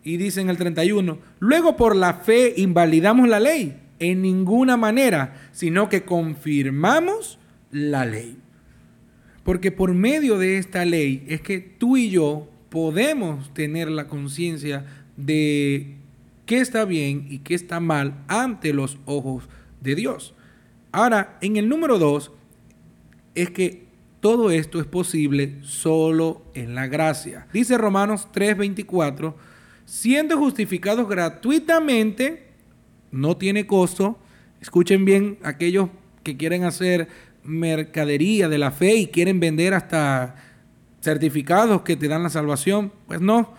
y 0.02 0.16
dice 0.16 0.40
en 0.40 0.50
el 0.50 0.56
31, 0.56 1.18
luego 1.40 1.76
por 1.76 1.94
la 1.94 2.14
fe 2.14 2.54
invalidamos 2.56 3.28
la 3.28 3.40
ley 3.40 3.76
en 4.00 4.22
ninguna 4.22 4.76
manera, 4.76 5.48
sino 5.52 5.88
que 5.88 6.02
confirmamos 6.02 7.38
la 7.70 8.04
ley. 8.04 8.36
Porque 9.44 9.70
por 9.70 9.94
medio 9.94 10.38
de 10.38 10.58
esta 10.58 10.84
ley 10.84 11.24
es 11.28 11.40
que 11.40 11.60
tú 11.60 11.96
y 11.96 12.10
yo 12.10 12.48
podemos 12.68 13.54
tener 13.54 13.90
la 13.90 14.08
conciencia 14.08 14.84
de 15.16 15.96
qué 16.46 16.58
está 16.58 16.84
bien 16.84 17.26
y 17.30 17.38
qué 17.38 17.54
está 17.54 17.78
mal 17.78 18.24
ante 18.26 18.72
los 18.72 18.98
ojos 19.04 19.48
de 19.80 19.94
Dios. 19.94 20.34
Ahora, 20.92 21.38
en 21.40 21.56
el 21.56 21.68
número 21.68 21.98
2 21.98 22.32
es 23.34 23.50
que 23.50 23.84
todo 24.20 24.50
esto 24.50 24.80
es 24.80 24.86
posible 24.86 25.58
solo 25.62 26.42
en 26.54 26.74
la 26.74 26.86
gracia. 26.88 27.46
Dice 27.52 27.78
Romanos 27.78 28.28
3:24 28.32 29.34
siendo 29.90 30.38
justificados 30.38 31.08
gratuitamente, 31.08 32.49
no 33.10 33.36
tiene 33.36 33.66
costo. 33.66 34.18
Escuchen 34.60 35.04
bien 35.04 35.38
aquellos 35.42 35.88
que 36.22 36.36
quieren 36.36 36.64
hacer 36.64 37.08
mercadería 37.42 38.48
de 38.48 38.58
la 38.58 38.70
fe 38.70 38.94
y 38.94 39.06
quieren 39.06 39.40
vender 39.40 39.74
hasta 39.74 40.36
certificados 41.00 41.82
que 41.82 41.96
te 41.96 42.08
dan 42.08 42.22
la 42.22 42.30
salvación. 42.30 42.92
Pues 43.06 43.20
no. 43.20 43.54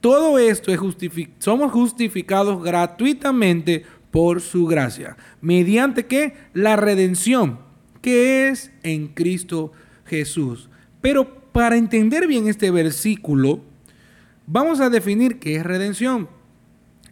Todo 0.00 0.38
esto 0.38 0.72
es 0.72 0.78
justificado. 0.78 1.36
Somos 1.38 1.72
justificados 1.72 2.62
gratuitamente 2.62 3.84
por 4.10 4.40
su 4.40 4.66
gracia. 4.66 5.16
¿Mediante 5.40 6.06
qué? 6.06 6.34
La 6.52 6.76
redención, 6.76 7.60
que 8.02 8.48
es 8.48 8.72
en 8.82 9.08
Cristo 9.08 9.72
Jesús. 10.04 10.68
Pero 11.00 11.42
para 11.52 11.76
entender 11.76 12.26
bien 12.26 12.48
este 12.48 12.70
versículo, 12.70 13.62
Vamos 14.46 14.80
a 14.80 14.90
definir 14.90 15.38
qué 15.38 15.56
es 15.56 15.62
redención. 15.62 16.28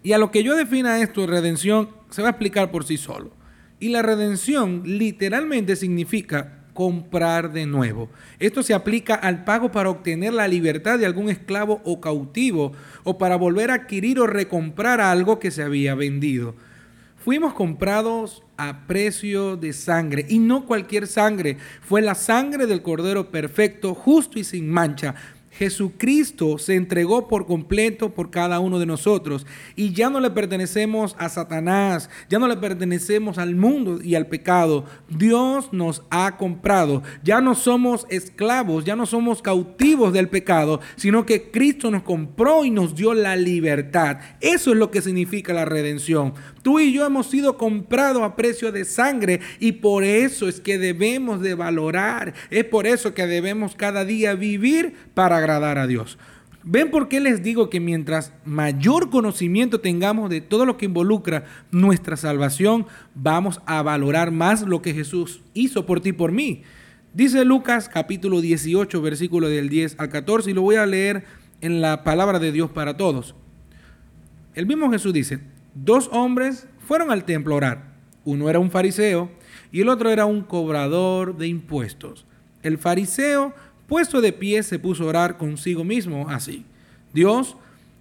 Y 0.02 0.12
a 0.12 0.19
lo 0.19 0.30
que 0.30 0.42
yo 0.42 0.57
defina 0.57 1.00
esto, 1.00 1.26
redención, 1.26 1.90
se 2.11 2.23
va 2.23 2.28
a 2.28 2.30
explicar 2.33 2.71
por 2.71 2.85
sí 2.85 2.97
solo. 2.97 3.33
Y 3.78 3.88
la 3.88 4.02
redención 4.02 4.83
literalmente 4.85 5.76
significa 5.76 6.61
comprar 6.75 7.52
de 7.52 7.66
nuevo. 7.66 8.09
Esto 8.38 8.62
se 8.62 8.75
aplica 8.75 9.14
al 9.14 9.45
pago 9.45 9.71
para 9.71 9.90
obtener 9.90 10.33
la 10.33 10.49
libertad 10.49 10.99
de 10.99 11.07
algún 11.07 11.28
esclavo 11.28 11.80
o 11.85 12.00
cautivo 12.00 12.73
o 13.04 13.19
para 13.19 13.37
volver 13.37 13.71
a 13.71 13.75
adquirir 13.75 14.19
o 14.19 14.26
recomprar 14.26 15.00
algo 15.00 15.38
que 15.38 15.50
se 15.50 15.62
había 15.62 15.95
vendido. 15.95 16.54
Fuimos 17.23 17.52
comprados 17.52 18.42
a 18.57 18.87
precio 18.87 19.59
de 19.59 19.75
sangre 19.75 20.25
y 20.28 20.38
no 20.38 20.64
cualquier 20.64 21.07
sangre, 21.07 21.59
fue 21.83 22.00
la 22.00 22.14
sangre 22.14 22.66
del 22.66 22.80
Cordero 22.80 23.30
perfecto, 23.30 23.95
justo 23.95 24.38
y 24.38 24.45
sin 24.45 24.71
mancha 24.71 25.14
Jesucristo 25.61 26.57
se 26.57 26.75
entregó 26.75 27.29
por 27.29 27.45
completo 27.45 28.14
por 28.14 28.31
cada 28.31 28.61
uno 28.61 28.79
de 28.79 28.87
nosotros 28.87 29.47
y 29.76 29.93
ya 29.93 30.09
no 30.09 30.19
le 30.19 30.31
pertenecemos 30.31 31.14
a 31.19 31.29
Satanás, 31.29 32.09
ya 32.31 32.38
no 32.38 32.49
le 32.49 32.57
pertenecemos 32.57 33.37
al 33.37 33.55
mundo 33.57 34.00
y 34.02 34.14
al 34.14 34.26
pecado. 34.29 34.87
Dios 35.11 35.71
nos 35.75 36.02
ha 36.09 36.38
comprado, 36.38 37.02
ya 37.23 37.43
no 37.43 37.55
somos 37.55 38.07
esclavos, 38.09 38.87
ya 38.87 38.97
no 38.97 39.05
somos 39.05 39.43
cautivos 39.43 40.14
del 40.14 40.31
pecado, 40.31 40.81
sino 40.97 41.26
que 41.26 41.50
Cristo 41.50 41.90
nos 41.90 42.05
compró 42.05 42.64
y 42.64 42.71
nos 42.71 42.95
dio 42.95 43.12
la 43.12 43.37
libertad. 43.37 44.17
Eso 44.40 44.71
es 44.71 44.79
lo 44.79 44.90
que 44.90 45.02
significa 45.02 45.52
la 45.52 45.67
redención. 45.67 46.33
Tú 46.62 46.79
y 46.79 46.93
yo 46.93 47.07
hemos 47.07 47.29
sido 47.29 47.57
comprados 47.57 48.23
a 48.23 48.37
precio 48.37 48.71
de 48.71 48.85
sangre 48.85 49.40
y 49.59 49.73
por 49.73 50.05
eso 50.05 50.49
es 50.49 50.61
que 50.61 50.79
debemos 50.79 51.40
de 51.40 51.55
valorar, 51.55 52.35
es 52.50 52.64
por 52.64 52.87
eso 52.87 53.14
que 53.14 53.26
debemos 53.26 53.75
cada 53.75 54.05
día 54.05 54.35
vivir 54.35 54.95
para 55.14 55.38
agradar 55.38 55.79
a 55.79 55.87
Dios. 55.87 56.19
¿Ven 56.62 56.90
por 56.90 57.09
qué 57.09 57.21
les 57.21 57.43
digo 57.43 57.71
que 57.71 57.81
mientras 57.81 58.35
mayor 58.45 59.09
conocimiento 59.09 59.81
tengamos 59.81 60.29
de 60.29 60.43
todo 60.43 60.67
lo 60.67 60.76
que 60.76 60.85
involucra 60.85 61.45
nuestra 61.71 62.19
salvación, 62.19 62.87
vamos 63.14 63.62
a 63.64 63.81
valorar 63.81 64.31
más 64.31 64.62
lo 64.62 64.83
que 64.83 64.93
Jesús 64.93 65.40
hizo 65.55 65.87
por 65.87 66.02
ti 66.02 66.11
y 66.11 66.12
por 66.12 66.33
mí? 66.33 66.62
Dice 67.14 67.47
Lucas 67.47 67.88
capítulo 67.88 68.43
18, 68.43 69.00
versículo 69.00 69.49
del 69.49 69.71
10 69.71 69.97
al 69.99 70.11
14, 70.11 70.50
y 70.50 70.55
lo 70.55 70.61
voy 70.61 70.76
a 70.76 70.85
leer 70.85 71.25
en 71.62 71.81
la 71.81 72.05
palabra 72.05 72.38
de 72.38 72.52
Dios 72.52 72.71
para 72.71 72.99
todos. 72.99 73.35
El 74.55 74.67
mismo 74.67 74.90
Jesús 74.90 75.14
dice, 75.14 75.40
dos 75.75 76.09
hombres 76.12 76.67
fueron 76.87 77.11
al 77.11 77.25
templo 77.25 77.55
a 77.55 77.57
orar. 77.59 77.91
Uno 78.25 78.50
era 78.50 78.59
un 78.59 78.71
fariseo 78.71 79.31
y 79.73 79.81
el 79.81 79.89
otro 79.89 80.11
era 80.11 80.27
un 80.27 80.43
cobrador 80.43 81.37
de 81.37 81.49
impuestos. 81.49 82.27
El 82.62 82.79
fariseo, 82.79 83.55
puesto 83.87 84.21
de 84.21 84.33
pie, 84.33 84.62
se 84.62 84.79
puso 84.79 85.05
a 85.05 85.09
orar 85.09 85.37
consigo 85.39 85.85
mismo 85.85 86.29
así. 86.29 86.65
Dios, 87.12 87.57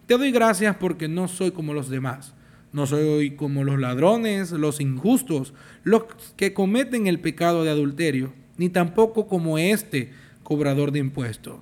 te 0.05 0.17
doy 0.17 0.31
gracias 0.31 0.75
porque 0.75 1.07
no 1.07 1.27
soy 1.27 1.51
como 1.51 1.73
los 1.73 1.89
demás. 1.89 2.33
No 2.71 2.85
soy 2.85 3.31
como 3.35 3.63
los 3.63 3.79
ladrones, 3.79 4.51
los 4.51 4.79
injustos, 4.79 5.53
los 5.83 6.03
que 6.35 6.53
cometen 6.53 7.07
el 7.07 7.19
pecado 7.19 7.63
de 7.63 7.71
adulterio, 7.71 8.33
ni 8.57 8.69
tampoco 8.69 9.27
como 9.27 9.57
este 9.57 10.11
cobrador 10.43 10.91
de 10.91 10.99
impuestos. 10.99 11.61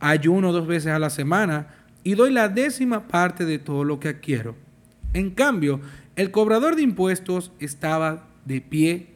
Ayuno 0.00 0.52
dos 0.52 0.66
veces 0.66 0.92
a 0.92 0.98
la 0.98 1.10
semana 1.10 1.74
y 2.04 2.14
doy 2.14 2.30
la 2.30 2.48
décima 2.48 3.08
parte 3.08 3.44
de 3.44 3.58
todo 3.58 3.84
lo 3.84 4.00
que 4.00 4.08
adquiero. 4.08 4.54
En 5.12 5.30
cambio, 5.30 5.80
el 6.16 6.30
cobrador 6.30 6.76
de 6.76 6.82
impuestos 6.82 7.52
estaba 7.60 8.28
de 8.44 8.60
pie 8.60 9.08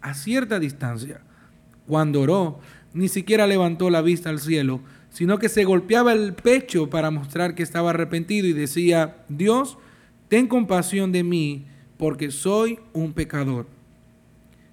a 0.00 0.14
cierta 0.14 0.58
distancia. 0.58 1.20
Cuando 1.86 2.20
oró, 2.20 2.60
ni 2.92 3.08
siquiera 3.08 3.46
levantó 3.46 3.90
la 3.90 4.02
vista 4.02 4.30
al 4.30 4.38
cielo, 4.38 4.80
sino 5.10 5.38
que 5.38 5.48
se 5.48 5.64
golpeaba 5.64 6.12
el 6.12 6.34
pecho 6.34 6.90
para 6.90 7.10
mostrar 7.10 7.54
que 7.54 7.62
estaba 7.62 7.90
arrepentido 7.90 8.46
y 8.46 8.52
decía, 8.52 9.24
Dios, 9.28 9.78
ten 10.28 10.46
compasión 10.46 11.12
de 11.12 11.22
mí, 11.22 11.66
porque 11.96 12.30
soy 12.30 12.78
un 12.92 13.12
pecador. 13.12 13.66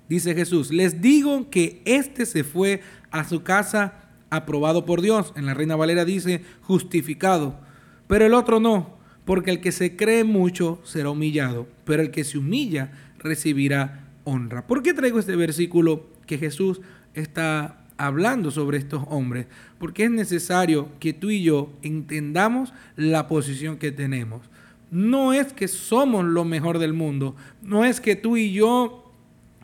Dice 0.07 0.33
Jesús, 0.33 0.71
les 0.71 1.01
digo 1.01 1.49
que 1.49 1.81
éste 1.85 2.25
se 2.25 2.43
fue 2.43 2.81
a 3.11 3.23
su 3.23 3.43
casa 3.43 4.09
aprobado 4.29 4.85
por 4.85 5.01
Dios. 5.01 5.33
En 5.35 5.45
la 5.45 5.53
Reina 5.53 5.75
Valera 5.75 6.05
dice 6.05 6.43
justificado, 6.61 7.59
pero 8.07 8.25
el 8.25 8.33
otro 8.33 8.59
no, 8.59 8.99
porque 9.29 9.51
el 9.51 9.62
que 9.62 9.71
se 9.71 9.95
cree 9.95 10.24
mucho 10.24 10.81
será 10.83 11.12
humillado, 11.12 11.67
pero 11.86 12.01
el 12.01 12.09
que 12.09 12.24
se 12.24 12.39
humilla 12.39 12.91
recibirá 13.19 14.07
honra. 14.24 14.65
¿Por 14.65 14.81
qué 14.81 14.91
traigo 14.91 15.19
este 15.19 15.36
versículo 15.36 16.07
que 16.25 16.39
Jesús 16.39 16.81
está 17.13 17.86
hablando 17.98 18.50
sobre 18.50 18.79
estos 18.79 19.03
hombres? 19.07 19.45
Porque 19.77 20.05
es 20.05 20.09
necesario 20.09 20.89
que 21.00 21.13
tú 21.13 21.29
y 21.29 21.43
yo 21.43 21.71
entendamos 21.83 22.74
la 22.95 23.27
posición 23.27 23.77
que 23.77 23.91
tenemos 23.91 24.41
no 24.89 25.33
es 25.33 25.53
que 25.53 25.67
somos 25.67 26.25
lo 26.25 26.43
mejor 26.43 26.79
del 26.79 26.93
mundo, 26.93 27.36
no 27.62 27.86
es 27.86 28.01
que 28.01 28.15
tú 28.15 28.36
y 28.36 28.51
yo 28.51 29.09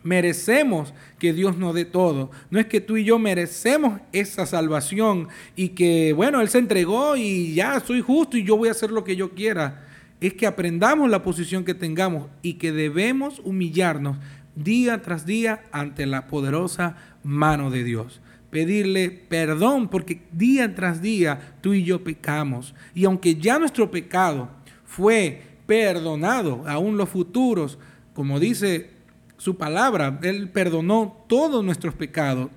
merecemos 0.06 0.94
que 1.20 1.34
Dios 1.34 1.58
nos 1.58 1.74
dé 1.74 1.84
todo, 1.84 2.30
no 2.52 2.60
es 2.60 2.68
que 2.68 2.80
tú 2.80 2.96
y 2.96 3.04
yo 3.04 3.18
merecemos 3.18 4.00
esa 4.14 4.46
salvación 4.46 5.28
y 5.56 5.70
que, 5.70 6.14
bueno, 6.14 6.42
Él 6.42 6.48
se 6.48 6.60
entregó 6.60 7.18
y 7.18 7.56
ya 7.56 7.80
soy 7.80 8.02
justo 8.02 8.38
y 8.38 8.44
yo 8.44 8.56
voy 8.56 8.70
a 8.70 8.72
hacer 8.72 8.92
lo 8.92 9.04
que 9.04 9.16
yo 9.16 9.32
quiera. 9.32 9.88
Es 10.22 10.36
que 10.36 10.48
aprendamos 10.48 11.10
la 11.10 11.24
posición 11.24 11.66
que 11.66 11.74
tengamos 11.74 12.28
y 12.44 12.54
que 12.54 12.72
debemos 12.72 13.42
humillarnos 13.44 14.18
día 14.56 15.02
tras 15.02 15.26
día 15.26 15.64
ante 15.72 16.06
la 16.06 16.28
poderosa 16.28 16.96
mano 17.24 17.72
de 17.72 17.84
Dios 17.84 18.22
pedirle 18.52 19.10
perdón 19.10 19.90
porque 19.90 20.22
día 20.32 20.74
tras 20.76 21.02
día 21.02 21.58
tú 21.60 21.74
y 21.74 21.84
yo 21.84 22.06
pecamos. 22.06 22.74
Y 22.94 23.04
aunque 23.04 23.36
ya 23.36 23.60
nuestro 23.60 23.92
pecado 23.92 24.48
fue 24.86 25.42
perdonado, 25.66 26.64
aún 26.66 26.96
los 26.96 27.10
futuros, 27.10 27.78
como 28.14 28.40
dice 28.40 28.95
su 29.38 29.58
palabra, 29.58 30.20
Él 30.24 30.50
perdonó 30.50 31.26
todos 31.28 31.64
nuestros 31.64 31.94
pecados. 31.94 32.50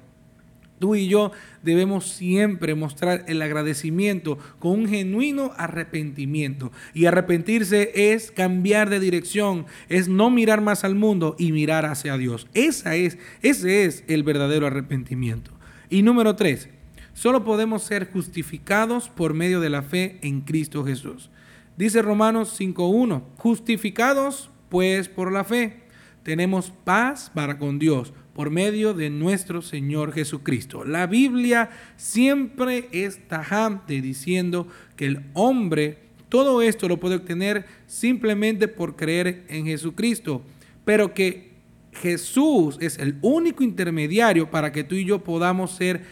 Tú 0.78 0.94
y 0.94 1.08
yo 1.08 1.32
debemos 1.62 2.08
siempre 2.08 2.74
mostrar 2.74 3.24
el 3.26 3.42
agradecimiento 3.42 4.38
con 4.60 4.72
un 4.72 4.88
genuino 4.88 5.52
arrepentimiento. 5.56 6.70
Y 6.94 7.06
arrepentirse 7.06 8.12
es 8.12 8.30
cambiar 8.30 8.88
de 8.88 9.00
dirección, 9.00 9.66
es 9.88 10.08
no 10.08 10.30
mirar 10.30 10.60
más 10.60 10.84
al 10.84 10.94
mundo 10.94 11.34
y 11.38 11.50
mirar 11.52 11.84
hacia 11.84 12.16
Dios. 12.16 12.46
Esa 12.54 12.94
es, 12.94 13.18
ese 13.42 13.84
es 13.84 14.04
el 14.06 14.22
verdadero 14.22 14.66
arrepentimiento. 14.66 15.50
Y 15.90 16.02
número 16.02 16.36
tres, 16.36 16.68
solo 17.12 17.44
podemos 17.44 17.82
ser 17.82 18.10
justificados 18.12 19.08
por 19.08 19.34
medio 19.34 19.60
de 19.60 19.70
la 19.70 19.82
fe 19.82 20.18
en 20.22 20.42
Cristo 20.42 20.84
Jesús. 20.84 21.30
Dice 21.76 22.02
Romanos 22.02 22.58
5.1, 22.58 23.22
justificados 23.36 24.50
pues 24.68 25.08
por 25.08 25.32
la 25.32 25.44
fe, 25.44 25.87
tenemos 26.28 26.70
paz 26.84 27.30
para 27.32 27.56
con 27.56 27.78
Dios 27.78 28.12
por 28.34 28.50
medio 28.50 28.92
de 28.92 29.08
nuestro 29.08 29.62
Señor 29.62 30.12
Jesucristo. 30.12 30.84
La 30.84 31.06
Biblia 31.06 31.70
siempre 31.96 32.86
es 32.92 33.26
tajante 33.28 34.02
diciendo 34.02 34.68
que 34.94 35.06
el 35.06 35.24
hombre 35.32 35.96
todo 36.28 36.60
esto 36.60 36.86
lo 36.86 37.00
puede 37.00 37.14
obtener 37.14 37.64
simplemente 37.86 38.68
por 38.68 38.94
creer 38.94 39.46
en 39.48 39.64
Jesucristo, 39.64 40.42
pero 40.84 41.14
que 41.14 41.52
Jesús 41.92 42.76
es 42.82 42.98
el 42.98 43.16
único 43.22 43.64
intermediario 43.64 44.50
para 44.50 44.70
que 44.70 44.84
tú 44.84 44.96
y 44.96 45.06
yo 45.06 45.24
podamos 45.24 45.70
ser 45.70 46.02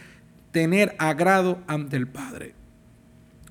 tener 0.49 0.95
agrado 0.97 1.59
ante 1.67 1.95
el 1.95 2.07
Padre. 2.07 2.55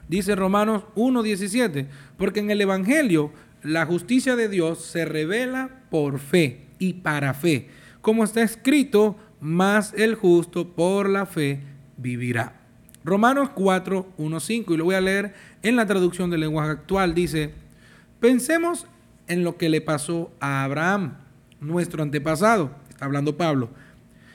Dice 0.09 0.35
Romanos 0.35 0.83
1.17, 0.97 1.87
porque 2.17 2.41
en 2.41 2.51
el 2.51 2.61
Evangelio 2.61 3.31
la 3.63 3.87
justicia 3.87 4.35
de 4.35 4.49
Dios 4.49 4.85
se 4.85 5.05
revela 5.05 5.71
por 5.91 6.19
fe 6.19 6.66
y 6.79 6.95
para 6.95 7.35
fe, 7.35 7.69
como 8.01 8.25
está 8.25 8.43
escrito, 8.43 9.17
más 9.41 9.93
el 9.95 10.15
justo 10.15 10.69
por 10.69 11.09
la 11.09 11.27
fe 11.27 11.61
vivirá. 11.97 12.61
Romanos 13.05 13.51
4, 13.55 14.15
5, 14.41 14.75
y 14.75 14.77
lo 14.77 14.85
voy 14.85 14.95
a 14.97 15.01
leer 15.01 15.35
en 15.63 15.77
la 15.77 15.87
traducción 15.87 16.31
del 16.31 16.41
lenguaje 16.41 16.71
actual, 16.71 17.15
dice, 17.15 17.53
pensemos 18.21 18.87
en 19.29 19.45
lo 19.45 19.57
que 19.57 19.69
le 19.69 19.81
pasó 19.81 20.33
a 20.41 20.65
Abraham, 20.65 21.15
nuestro 21.61 22.03
antepasado, 22.03 22.71
está 22.89 23.05
hablando 23.05 23.37
Pablo. 23.37 23.71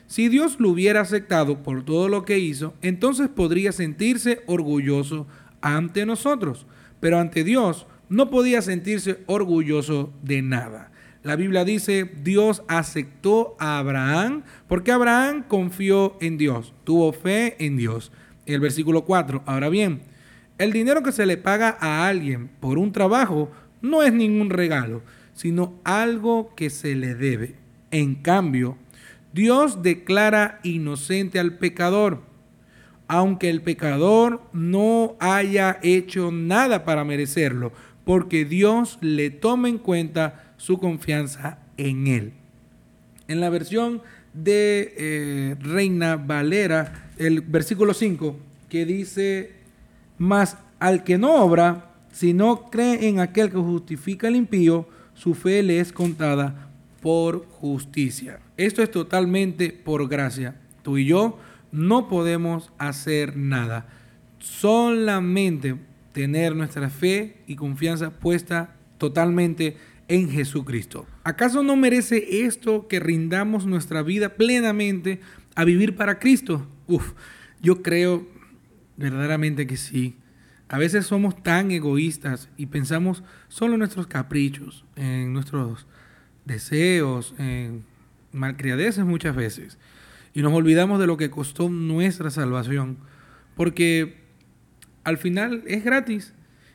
Si 0.07 0.27
Dios 0.27 0.59
lo 0.59 0.69
hubiera 0.69 1.01
aceptado 1.01 1.63
por 1.63 1.83
todo 1.83 2.09
lo 2.09 2.25
que 2.25 2.39
hizo, 2.39 2.73
entonces 2.81 3.29
podría 3.29 3.71
sentirse 3.71 4.41
orgulloso 4.45 5.27
ante 5.61 6.05
nosotros, 6.05 6.65
pero 6.99 7.19
ante 7.19 7.43
Dios 7.43 7.87
no 8.09 8.29
podía 8.29 8.61
sentirse 8.61 9.23
orgulloso 9.25 10.11
de 10.21 10.41
nada. 10.41 10.91
La 11.23 11.35
Biblia 11.35 11.63
dice, 11.65 12.09
Dios 12.23 12.63
aceptó 12.67 13.55
a 13.59 13.77
Abraham 13.77 14.43
porque 14.67 14.91
Abraham 14.91 15.43
confió 15.47 16.17
en 16.19 16.37
Dios, 16.37 16.73
tuvo 16.83 17.13
fe 17.13 17.63
en 17.63 17.77
Dios. 17.77 18.11
El 18.45 18.59
versículo 18.59 19.05
4, 19.05 19.43
ahora 19.45 19.69
bien, 19.69 20.01
el 20.57 20.73
dinero 20.73 21.03
que 21.03 21.11
se 21.11 21.25
le 21.25 21.37
paga 21.37 21.77
a 21.79 22.07
alguien 22.07 22.47
por 22.59 22.77
un 22.77 22.91
trabajo 22.91 23.51
no 23.81 24.01
es 24.01 24.13
ningún 24.13 24.49
regalo, 24.49 25.03
sino 25.33 25.79
algo 25.83 26.53
que 26.55 26.69
se 26.69 26.95
le 26.95 27.13
debe. 27.13 27.55
En 27.91 28.15
cambio, 28.15 28.77
Dios 29.33 29.83
declara 29.83 30.59
inocente 30.63 31.39
al 31.39 31.57
pecador 31.57 32.31
aunque 33.11 33.49
el 33.49 33.61
pecador 33.61 34.41
no 34.53 35.17
haya 35.19 35.79
hecho 35.83 36.31
nada 36.31 36.85
para 36.85 37.03
merecerlo, 37.03 37.73
porque 38.05 38.45
Dios 38.45 38.99
le 39.01 39.29
toma 39.29 39.67
en 39.67 39.79
cuenta 39.79 40.50
su 40.61 40.77
confianza 40.77 41.57
en 41.77 42.05
él. 42.05 42.33
En 43.27 43.39
la 43.39 43.49
versión 43.49 44.03
de 44.35 44.93
eh, 44.95 45.55
Reina 45.59 46.17
Valera, 46.17 47.09
el 47.17 47.41
versículo 47.41 47.95
5, 47.95 48.37
que 48.69 48.85
dice, 48.85 49.53
mas 50.19 50.57
al 50.79 51.03
que 51.03 51.17
no 51.17 51.43
obra, 51.43 51.95
si 52.11 52.33
no 52.33 52.69
cree 52.69 53.07
en 53.07 53.19
aquel 53.19 53.49
que 53.49 53.57
justifica 53.57 54.27
el 54.27 54.35
impío, 54.35 54.87
su 55.15 55.33
fe 55.33 55.63
le 55.63 55.79
es 55.79 55.91
contada 55.91 56.69
por 57.01 57.47
justicia. 57.47 58.39
Esto 58.55 58.83
es 58.83 58.91
totalmente 58.91 59.71
por 59.71 60.07
gracia. 60.07 60.61
Tú 60.83 60.99
y 60.99 61.05
yo 61.05 61.39
no 61.71 62.07
podemos 62.07 62.71
hacer 62.77 63.35
nada. 63.35 63.87
Solamente 64.37 65.75
tener 66.13 66.55
nuestra 66.55 66.91
fe 66.91 67.37
y 67.47 67.55
confianza 67.55 68.11
puesta 68.11 68.75
totalmente 68.99 69.75
en 70.11 70.29
Jesucristo. 70.29 71.07
¿Acaso 71.23 71.63
no 71.63 71.77
merece 71.77 72.45
esto 72.45 72.87
que 72.89 72.99
rindamos 72.99 73.65
nuestra 73.65 74.03
vida 74.03 74.35
plenamente 74.35 75.21
a 75.55 75.63
vivir 75.63 75.95
para 75.95 76.19
Cristo? 76.19 76.67
Uf, 76.87 77.13
yo 77.61 77.81
creo 77.81 78.27
verdaderamente 78.97 79.65
que 79.65 79.77
sí. 79.77 80.17
A 80.67 80.77
veces 80.77 81.05
somos 81.05 81.41
tan 81.41 81.71
egoístas 81.71 82.49
y 82.57 82.65
pensamos 82.65 83.23
solo 83.47 83.73
en 83.73 83.79
nuestros 83.79 84.07
caprichos, 84.07 84.83
en 84.97 85.31
nuestros 85.31 85.87
deseos, 86.43 87.33
en 87.37 87.85
malcriadeces 88.33 89.05
muchas 89.05 89.33
veces 89.33 89.77
y 90.33 90.41
nos 90.41 90.53
olvidamos 90.53 90.99
de 90.99 91.07
lo 91.07 91.15
que 91.15 91.29
costó 91.29 91.69
nuestra 91.69 92.29
salvación, 92.29 92.97
porque 93.55 94.17
al 95.05 95.17
final 95.17 95.63
es 95.67 95.83
gratis. 95.83 96.33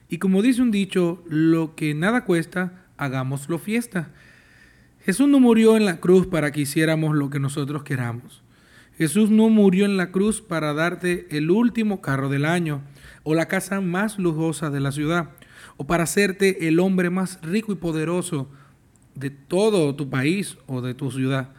Y 0.09 0.19
como 0.19 0.43
dice 0.43 0.63
un 0.63 0.71
dicho, 0.71 1.23
lo 1.29 1.75
que 1.75 1.95
nada 1.95 2.25
cuesta, 2.25 2.86
hagámoslo 2.97 3.59
fiesta. 3.59 4.11
Jesús 5.01 5.29
no 5.29 5.41
murió 5.41 5.77
en 5.77 5.85
la 5.85 6.01
cruz 6.01 6.27
para 6.27 6.51
que 6.51 6.63
hiciéramos 6.63 7.15
lo 7.15 7.31
que 7.31 7.39
nosotros 7.39 7.83
queramos. 7.83 8.43
Jesús 8.99 9.31
no 9.31 9.49
murió 9.51 9.85
en 9.85 9.97
la 9.97 10.11
cruz 10.11 10.41
para 10.41 10.73
darte 10.73 11.27
el 11.31 11.51
último 11.51 12.01
carro 12.01 12.29
del 12.29 12.45
año 12.45 12.83
o 13.23 13.35
la 13.35 13.47
casa 13.47 13.81
más 13.81 14.19
lujosa 14.19 14.71
de 14.71 14.81
la 14.81 14.91
ciudad 14.91 15.31
o 15.77 15.87
para 15.87 16.05
hacerte 16.05 16.69
el 16.69 16.81
hombre 16.81 17.11
más 17.11 17.39
rico 17.43 17.73
y 17.73 17.77
poderoso 17.77 18.51
de 19.15 19.31
todo 19.31 19.95
tu 19.95 20.09
país 20.09 20.57
o 20.67 20.81
de 20.81 20.95
tu 20.95 21.11
ciudad. 21.11 21.51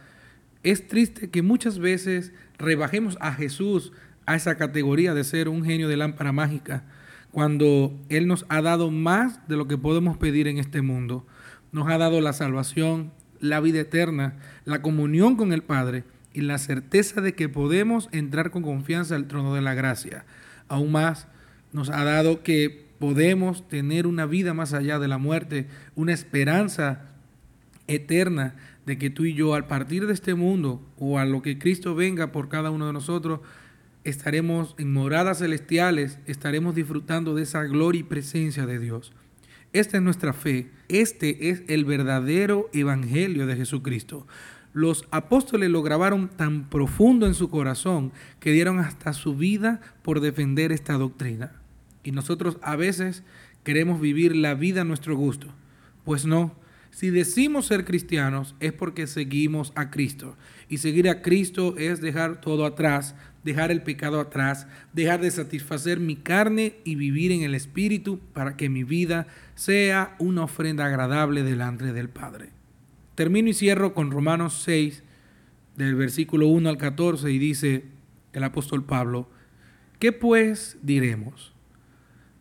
Es 0.62 0.88
triste 0.88 1.30
que 1.30 1.42
muchas 1.42 1.78
veces 1.78 2.32
rebajemos 2.58 3.16
a 3.20 3.32
Jesús 3.32 3.92
a 4.26 4.34
esa 4.34 4.56
categoría 4.56 5.14
de 5.14 5.24
ser 5.24 5.48
un 5.48 5.64
genio 5.64 5.88
de 5.88 5.96
lámpara 5.96 6.32
mágica, 6.32 6.84
cuando 7.30 7.98
Él 8.08 8.26
nos 8.26 8.46
ha 8.48 8.62
dado 8.62 8.90
más 8.90 9.46
de 9.48 9.56
lo 9.56 9.68
que 9.68 9.78
podemos 9.78 10.16
pedir 10.16 10.48
en 10.48 10.58
este 10.58 10.82
mundo. 10.82 11.26
Nos 11.72 11.88
ha 11.88 11.98
dado 11.98 12.20
la 12.20 12.32
salvación, 12.32 13.12
la 13.40 13.60
vida 13.60 13.80
eterna, 13.80 14.36
la 14.64 14.82
comunión 14.82 15.36
con 15.36 15.52
el 15.52 15.62
Padre 15.62 16.04
y 16.32 16.40
la 16.40 16.58
certeza 16.58 17.20
de 17.20 17.34
que 17.34 17.48
podemos 17.48 18.08
entrar 18.12 18.50
con 18.50 18.62
confianza 18.62 19.16
al 19.16 19.26
trono 19.26 19.54
de 19.54 19.62
la 19.62 19.74
gracia. 19.74 20.24
Aún 20.68 20.92
más, 20.92 21.28
nos 21.72 21.90
ha 21.90 22.04
dado 22.04 22.42
que 22.42 22.86
podemos 22.98 23.68
tener 23.68 24.06
una 24.06 24.26
vida 24.26 24.54
más 24.54 24.72
allá 24.72 24.98
de 24.98 25.08
la 25.08 25.18
muerte, 25.18 25.68
una 25.94 26.12
esperanza 26.12 27.02
eterna 27.86 28.54
de 28.86 28.98
que 28.98 29.10
tú 29.10 29.24
y 29.24 29.34
yo 29.34 29.54
al 29.54 29.66
partir 29.66 30.06
de 30.06 30.14
este 30.14 30.34
mundo 30.34 30.82
o 30.98 31.18
a 31.18 31.24
lo 31.24 31.42
que 31.42 31.58
Cristo 31.58 31.94
venga 31.94 32.32
por 32.32 32.48
cada 32.48 32.70
uno 32.70 32.86
de 32.86 32.92
nosotros, 32.92 33.40
estaremos 34.08 34.74
en 34.78 34.92
moradas 34.92 35.38
celestiales, 35.38 36.18
estaremos 36.26 36.74
disfrutando 36.74 37.34
de 37.34 37.42
esa 37.42 37.64
gloria 37.64 38.00
y 38.00 38.04
presencia 38.04 38.66
de 38.66 38.78
Dios. 38.78 39.12
Esta 39.72 39.98
es 39.98 40.02
nuestra 40.02 40.32
fe, 40.32 40.70
este 40.88 41.50
es 41.50 41.62
el 41.68 41.84
verdadero 41.84 42.70
evangelio 42.72 43.46
de 43.46 43.56
Jesucristo. 43.56 44.26
Los 44.72 45.06
apóstoles 45.10 45.70
lo 45.70 45.82
grabaron 45.82 46.28
tan 46.28 46.68
profundo 46.68 47.26
en 47.26 47.34
su 47.34 47.50
corazón 47.50 48.12
que 48.40 48.52
dieron 48.52 48.78
hasta 48.78 49.12
su 49.12 49.36
vida 49.36 49.80
por 50.02 50.20
defender 50.20 50.72
esta 50.72 50.94
doctrina. 50.94 51.52
Y 52.02 52.12
nosotros 52.12 52.58
a 52.62 52.76
veces 52.76 53.24
queremos 53.64 54.00
vivir 54.00 54.36
la 54.36 54.54
vida 54.54 54.82
a 54.82 54.84
nuestro 54.84 55.16
gusto. 55.16 55.48
Pues 56.04 56.24
no, 56.24 56.54
si 56.90 57.10
decimos 57.10 57.66
ser 57.66 57.84
cristianos 57.84 58.54
es 58.60 58.72
porque 58.72 59.06
seguimos 59.06 59.72
a 59.74 59.90
Cristo. 59.90 60.36
Y 60.68 60.78
seguir 60.78 61.08
a 61.08 61.22
Cristo 61.22 61.76
es 61.78 62.00
dejar 62.00 62.40
todo 62.40 62.64
atrás, 62.64 63.14
dejar 63.44 63.70
el 63.70 63.82
pecado 63.82 64.20
atrás, 64.20 64.66
dejar 64.92 65.20
de 65.20 65.30
satisfacer 65.30 66.00
mi 66.00 66.16
carne 66.16 66.76
y 66.84 66.96
vivir 66.96 67.32
en 67.32 67.42
el 67.42 67.54
Espíritu 67.54 68.18
para 68.32 68.56
que 68.56 68.68
mi 68.68 68.84
vida 68.84 69.26
sea 69.54 70.16
una 70.18 70.44
ofrenda 70.44 70.86
agradable 70.86 71.42
delante 71.42 71.92
del 71.92 72.08
Padre. 72.08 72.50
Termino 73.14 73.48
y 73.48 73.54
cierro 73.54 73.94
con 73.94 74.10
Romanos 74.10 74.62
6, 74.64 75.02
del 75.76 75.94
versículo 75.94 76.48
1 76.48 76.68
al 76.68 76.78
14, 76.78 77.30
y 77.30 77.38
dice 77.38 77.84
el 78.32 78.44
apóstol 78.44 78.84
Pablo, 78.84 79.28
¿qué 79.98 80.12
pues 80.12 80.76
diremos? 80.82 81.52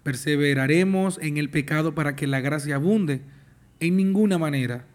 ¿Perseveraremos 0.03 1.19
en 1.21 1.38
el 1.38 1.49
pecado 1.49 1.93
para 1.95 2.15
que 2.15 2.27
la 2.27 2.41
gracia 2.41 2.75
abunde? 2.75 3.21
En 3.79 3.97
ninguna 3.97 4.38
manera, 4.38 4.86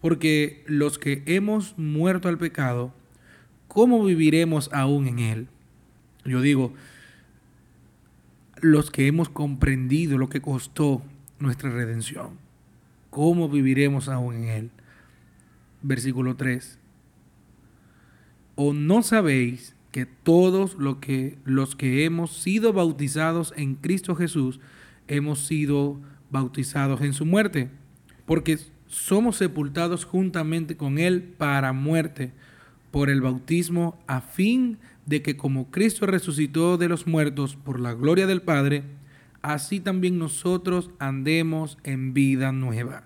porque 0.00 0.64
los 0.66 0.98
que 0.98 1.22
hemos 1.26 1.76
muerto 1.78 2.28
al 2.28 2.38
pecado, 2.38 2.94
¿cómo 3.70 4.04
viviremos 4.04 4.68
aún 4.72 5.06
en 5.06 5.18
él? 5.20 5.48
Yo 6.24 6.40
digo, 6.40 6.74
los 8.60 8.90
que 8.90 9.06
hemos 9.06 9.28
comprendido 9.28 10.18
lo 10.18 10.28
que 10.28 10.42
costó 10.42 11.02
nuestra 11.38 11.70
redención, 11.70 12.30
¿cómo 13.10 13.48
viviremos 13.48 14.08
aún 14.08 14.34
en 14.34 14.44
él? 14.48 14.70
Versículo 15.82 16.34
3. 16.34 16.80
¿O 18.56 18.72
no 18.72 19.04
sabéis 19.04 19.76
que 19.92 20.04
todos 20.04 20.76
que, 21.00 21.38
los 21.44 21.76
que 21.76 22.04
hemos 22.04 22.36
sido 22.36 22.72
bautizados 22.72 23.54
en 23.56 23.76
Cristo 23.76 24.16
Jesús, 24.16 24.58
hemos 25.06 25.46
sido 25.46 26.00
bautizados 26.28 27.02
en 27.02 27.12
su 27.12 27.24
muerte? 27.24 27.70
Porque 28.26 28.58
somos 28.88 29.36
sepultados 29.36 30.04
juntamente 30.04 30.76
con 30.76 30.98
Él 30.98 31.22
para 31.22 31.72
muerte 31.72 32.32
por 32.90 33.10
el 33.10 33.20
bautismo, 33.20 33.98
a 34.06 34.20
fin 34.20 34.78
de 35.06 35.22
que 35.22 35.36
como 35.36 35.70
Cristo 35.70 36.06
resucitó 36.06 36.76
de 36.76 36.88
los 36.88 37.06
muertos 37.06 37.56
por 37.56 37.80
la 37.80 37.94
gloria 37.94 38.26
del 38.26 38.42
Padre, 38.42 38.84
así 39.42 39.80
también 39.80 40.18
nosotros 40.18 40.90
andemos 40.98 41.78
en 41.84 42.14
vida 42.14 42.52
nueva. 42.52 43.04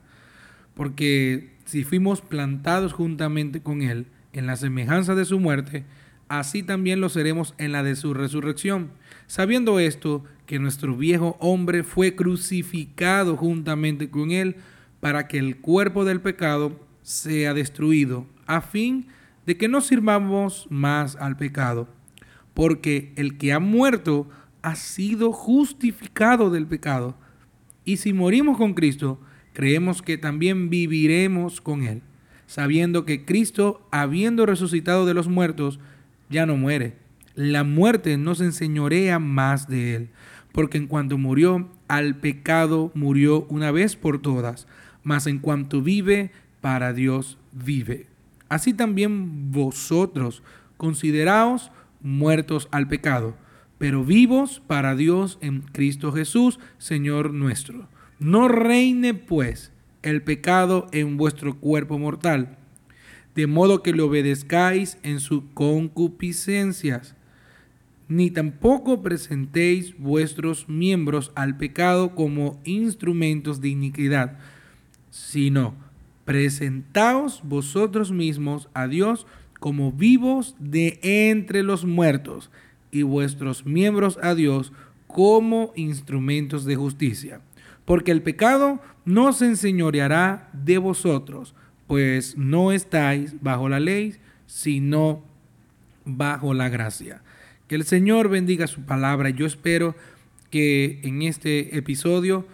Porque 0.75 1.55
si 1.65 1.85
fuimos 1.85 2.21
plantados 2.21 2.93
juntamente 2.93 3.61
con 3.61 3.83
Él 3.83 4.07
en 4.33 4.47
la 4.47 4.57
semejanza 4.57 5.15
de 5.15 5.25
su 5.25 5.39
muerte, 5.39 5.85
así 6.29 6.63
también 6.63 7.01
lo 7.01 7.09
seremos 7.09 7.55
en 7.59 7.73
la 7.73 7.83
de 7.83 7.97
su 7.97 8.15
resurrección. 8.15 8.91
Sabiendo 9.27 9.79
esto, 9.79 10.25
que 10.47 10.59
nuestro 10.59 10.97
viejo 10.97 11.37
hombre 11.41 11.85
fue 11.85 12.15
crucificado 12.15 13.37
juntamente 13.37 14.11
con 14.11 14.31
Él, 14.31 14.57
para 15.01 15.29
que 15.29 15.39
el 15.39 15.59
cuerpo 15.59 16.05
del 16.05 16.21
pecado 16.21 16.81
sea 17.03 17.55
destruido, 17.55 18.27
a 18.47 18.61
fin 18.63 19.07
de 19.47 19.57
que 19.57 19.69
no 19.69 19.81
sirvamos 19.81 20.67
más 20.71 21.17
al 21.17 21.37
pecado, 21.37 21.89
porque 22.55 23.13
el 23.17 23.37
que 23.37 23.53
ha 23.53 23.59
muerto 23.59 24.29
ha 24.63 24.75
sido 24.77 25.33
justificado 25.33 26.51
del 26.51 26.67
pecado. 26.67 27.17
Y 27.85 27.99
si 27.99 28.13
morimos 28.13 28.57
con 28.57 28.75
Cristo, 28.75 29.21
creemos 29.53 30.03
que 30.03 30.17
también 30.17 30.71
viviremos 30.71 31.61
con 31.61 31.83
Él, 31.83 32.03
sabiendo 32.47 33.05
que 33.05 33.25
Cristo, 33.25 33.87
habiendo 33.91 34.47
resucitado 34.47 35.07
de 35.07 35.15
los 35.15 35.29
muertos, 35.29 35.81
ya 36.31 36.47
no 36.47 36.57
muere. 36.57 36.97
La 37.35 37.65
muerte 37.65 38.17
no 38.17 38.35
se 38.35 38.45
enseñorea 38.45 39.19
más 39.19 39.69
de 39.69 39.97
Él, 39.97 40.09
porque 40.53 40.79
en 40.79 40.87
cuanto 40.87 41.19
murió 41.19 41.69
al 41.89 42.17
pecado, 42.17 42.91
murió 42.95 43.47
una 43.51 43.71
vez 43.71 43.97
por 43.97 44.23
todas 44.23 44.67
mas 45.05 45.27
en 45.27 45.39
cuanto 45.39 45.83
vive, 45.83 46.33
para 46.61 46.93
Dios 46.93 47.39
vive. 47.53 48.07
Así 48.49 48.75
también 48.75 49.51
vosotros 49.51 50.43
consideraos 50.77 51.71
muertos 52.01 52.69
al 52.71 52.89
pecado, 52.89 53.35
pero 53.79 54.05
vivos 54.05 54.63
para 54.67 54.95
Dios 54.95 55.39
en 55.41 55.63
Cristo 55.63 56.13
Jesús, 56.13 56.61
Señor 56.79 57.33
nuestro. 57.33 57.89
No 58.19 58.49
reine 58.49 59.15
pues 59.15 59.73
el 60.03 60.23
pecado 60.23 60.87
en 60.93 61.17
vuestro 61.17 61.59
cuerpo 61.59 61.99
mortal, 61.99 62.59
de 63.35 63.47
modo 63.47 63.83
que 63.83 63.93
le 63.93 64.03
obedezcáis 64.03 64.99
en 65.03 65.19
sus 65.19 65.43
concupiscencias, 65.55 67.17
ni 68.07 68.31
tampoco 68.31 69.03
presentéis 69.03 69.99
vuestros 69.99 70.69
miembros 70.69 71.33
al 71.35 71.57
pecado 71.57 72.15
como 72.15 72.61
instrumentos 72.65 73.61
de 73.61 73.69
iniquidad, 73.69 74.39
sino 75.11 75.75
presentaos 76.25 77.43
vosotros 77.45 78.13
mismos 78.13 78.69
a 78.75 78.87
Dios 78.87 79.27
como 79.61 79.93
vivos 79.93 80.57
de 80.59 80.99
entre 81.03 81.63
los 81.63 81.85
muertos 81.85 82.51
y 82.91 83.03
vuestros 83.03 83.67
miembros 83.67 84.19
a 84.23 84.35
Dios 84.35 84.73
como 85.07 85.73
instrumentos 85.77 86.65
de 86.65 86.77
justicia. 86.77 87.41
Porque 87.85 88.11
el 88.11 88.23
pecado 88.23 88.81
no 89.05 89.33
se 89.33 89.47
enseñoreará 89.47 90.51
de 90.53 90.79
vosotros, 90.79 91.55
pues 91.87 92.37
no 92.37 92.73
estáis 92.73 93.41
bajo 93.43 93.69
la 93.69 93.81
ley, 93.81 94.17
sino 94.47 95.25
bajo 96.05 96.55
la 96.55 96.69
gracia. 96.69 97.23
Que 97.69 97.75
el 97.75 97.85
Señor 97.85 98.29
bendiga 98.29 98.67
su 98.67 98.83
palabra. 98.83 99.31
Yo 99.31 99.47
espero 99.47 99.95
que 100.51 101.01
en 101.03 101.23
este 101.23 101.77
episodio 101.77 102.47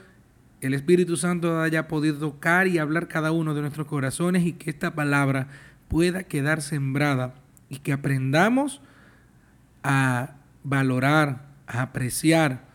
el 0.60 0.74
Espíritu 0.74 1.16
Santo 1.16 1.60
haya 1.60 1.88
podido 1.88 2.18
tocar 2.18 2.66
y 2.66 2.78
hablar 2.78 3.08
cada 3.08 3.32
uno 3.32 3.54
de 3.54 3.62
nuestros 3.62 3.86
corazones 3.86 4.44
y 4.44 4.52
que 4.52 4.70
esta 4.70 4.94
palabra 4.94 5.48
pueda 5.88 6.24
quedar 6.24 6.60
sembrada 6.60 7.34
y 7.68 7.78
que 7.78 7.92
aprendamos 7.92 8.82
a 9.82 10.34
valorar, 10.62 11.46
a 11.66 11.82
apreciar 11.82 12.68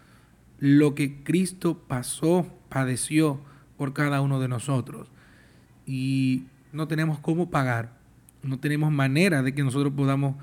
lo 0.58 0.96
que 0.96 1.24
Cristo 1.24 1.84
pasó, 1.88 2.48
padeció 2.70 3.42
por 3.78 3.94
cada 3.94 4.22
uno 4.22 4.40
de 4.40 4.48
nosotros. 4.48 5.12
Y 5.86 6.46
no 6.74 6.88
tenemos 6.88 7.20
cómo 7.20 7.52
pagar, 7.52 7.94
no 8.42 8.60
tenemos 8.60 8.92
manera 8.92 9.44
de 9.44 9.54
que 9.54 9.64
nosotros 9.64 9.94
podamos 9.96 10.36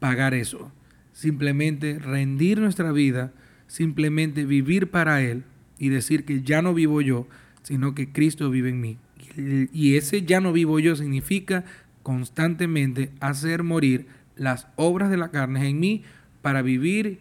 pagar 0.00 0.34
eso. 0.34 0.70
Simplemente 1.12 1.98
rendir 1.98 2.60
nuestra 2.60 2.92
vida, 2.92 3.32
simplemente 3.68 4.44
vivir 4.44 4.90
para 4.90 5.22
Él 5.22 5.44
y 5.78 5.88
decir 5.88 6.24
que 6.24 6.42
ya 6.42 6.62
no 6.62 6.74
vivo 6.74 7.00
yo, 7.00 7.26
sino 7.62 7.94
que 7.94 8.12
Cristo 8.12 8.50
vive 8.50 8.70
en 8.70 8.80
mí. 8.80 8.98
Y 9.72 9.96
ese 9.96 10.22
ya 10.22 10.40
no 10.40 10.52
vivo 10.52 10.78
yo 10.78 10.94
significa 10.96 11.64
constantemente 12.02 13.10
hacer 13.20 13.62
morir 13.62 14.06
las 14.36 14.68
obras 14.76 15.10
de 15.10 15.16
la 15.16 15.30
carne 15.30 15.68
en 15.68 15.80
mí 15.80 16.02
para 16.42 16.62
vivir 16.62 17.20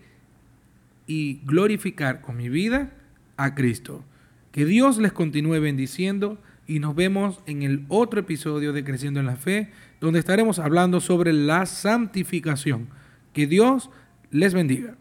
y 1.08 1.40
glorificar 1.46 2.22
con 2.22 2.38
mi 2.38 2.50
vida 2.50 2.92
a 3.38 3.56
Cristo. 3.56 4.04
Que 4.52 4.66
Dios 4.66 4.98
les 4.98 5.14
continúe 5.14 5.60
bendiciendo 5.60 6.40
y 6.68 6.80
nos 6.80 6.96
vemos 6.96 7.40
en 7.46 7.64
el 7.64 7.86
otro 7.88 8.20
episodio 8.20 8.74
de 8.74 8.84
Creciendo 8.84 9.20
en 9.20 9.26
la 9.26 9.36
Fe, 9.36 9.72
donde 10.00 10.20
estaremos 10.20 10.60
hablando 10.60 11.02
sobre 11.02 11.34
la 11.34 11.66
santificación. 11.66 12.88
Que 13.34 13.48
Dios 13.48 13.90
les 14.32 14.54
bendiga. 14.54 14.96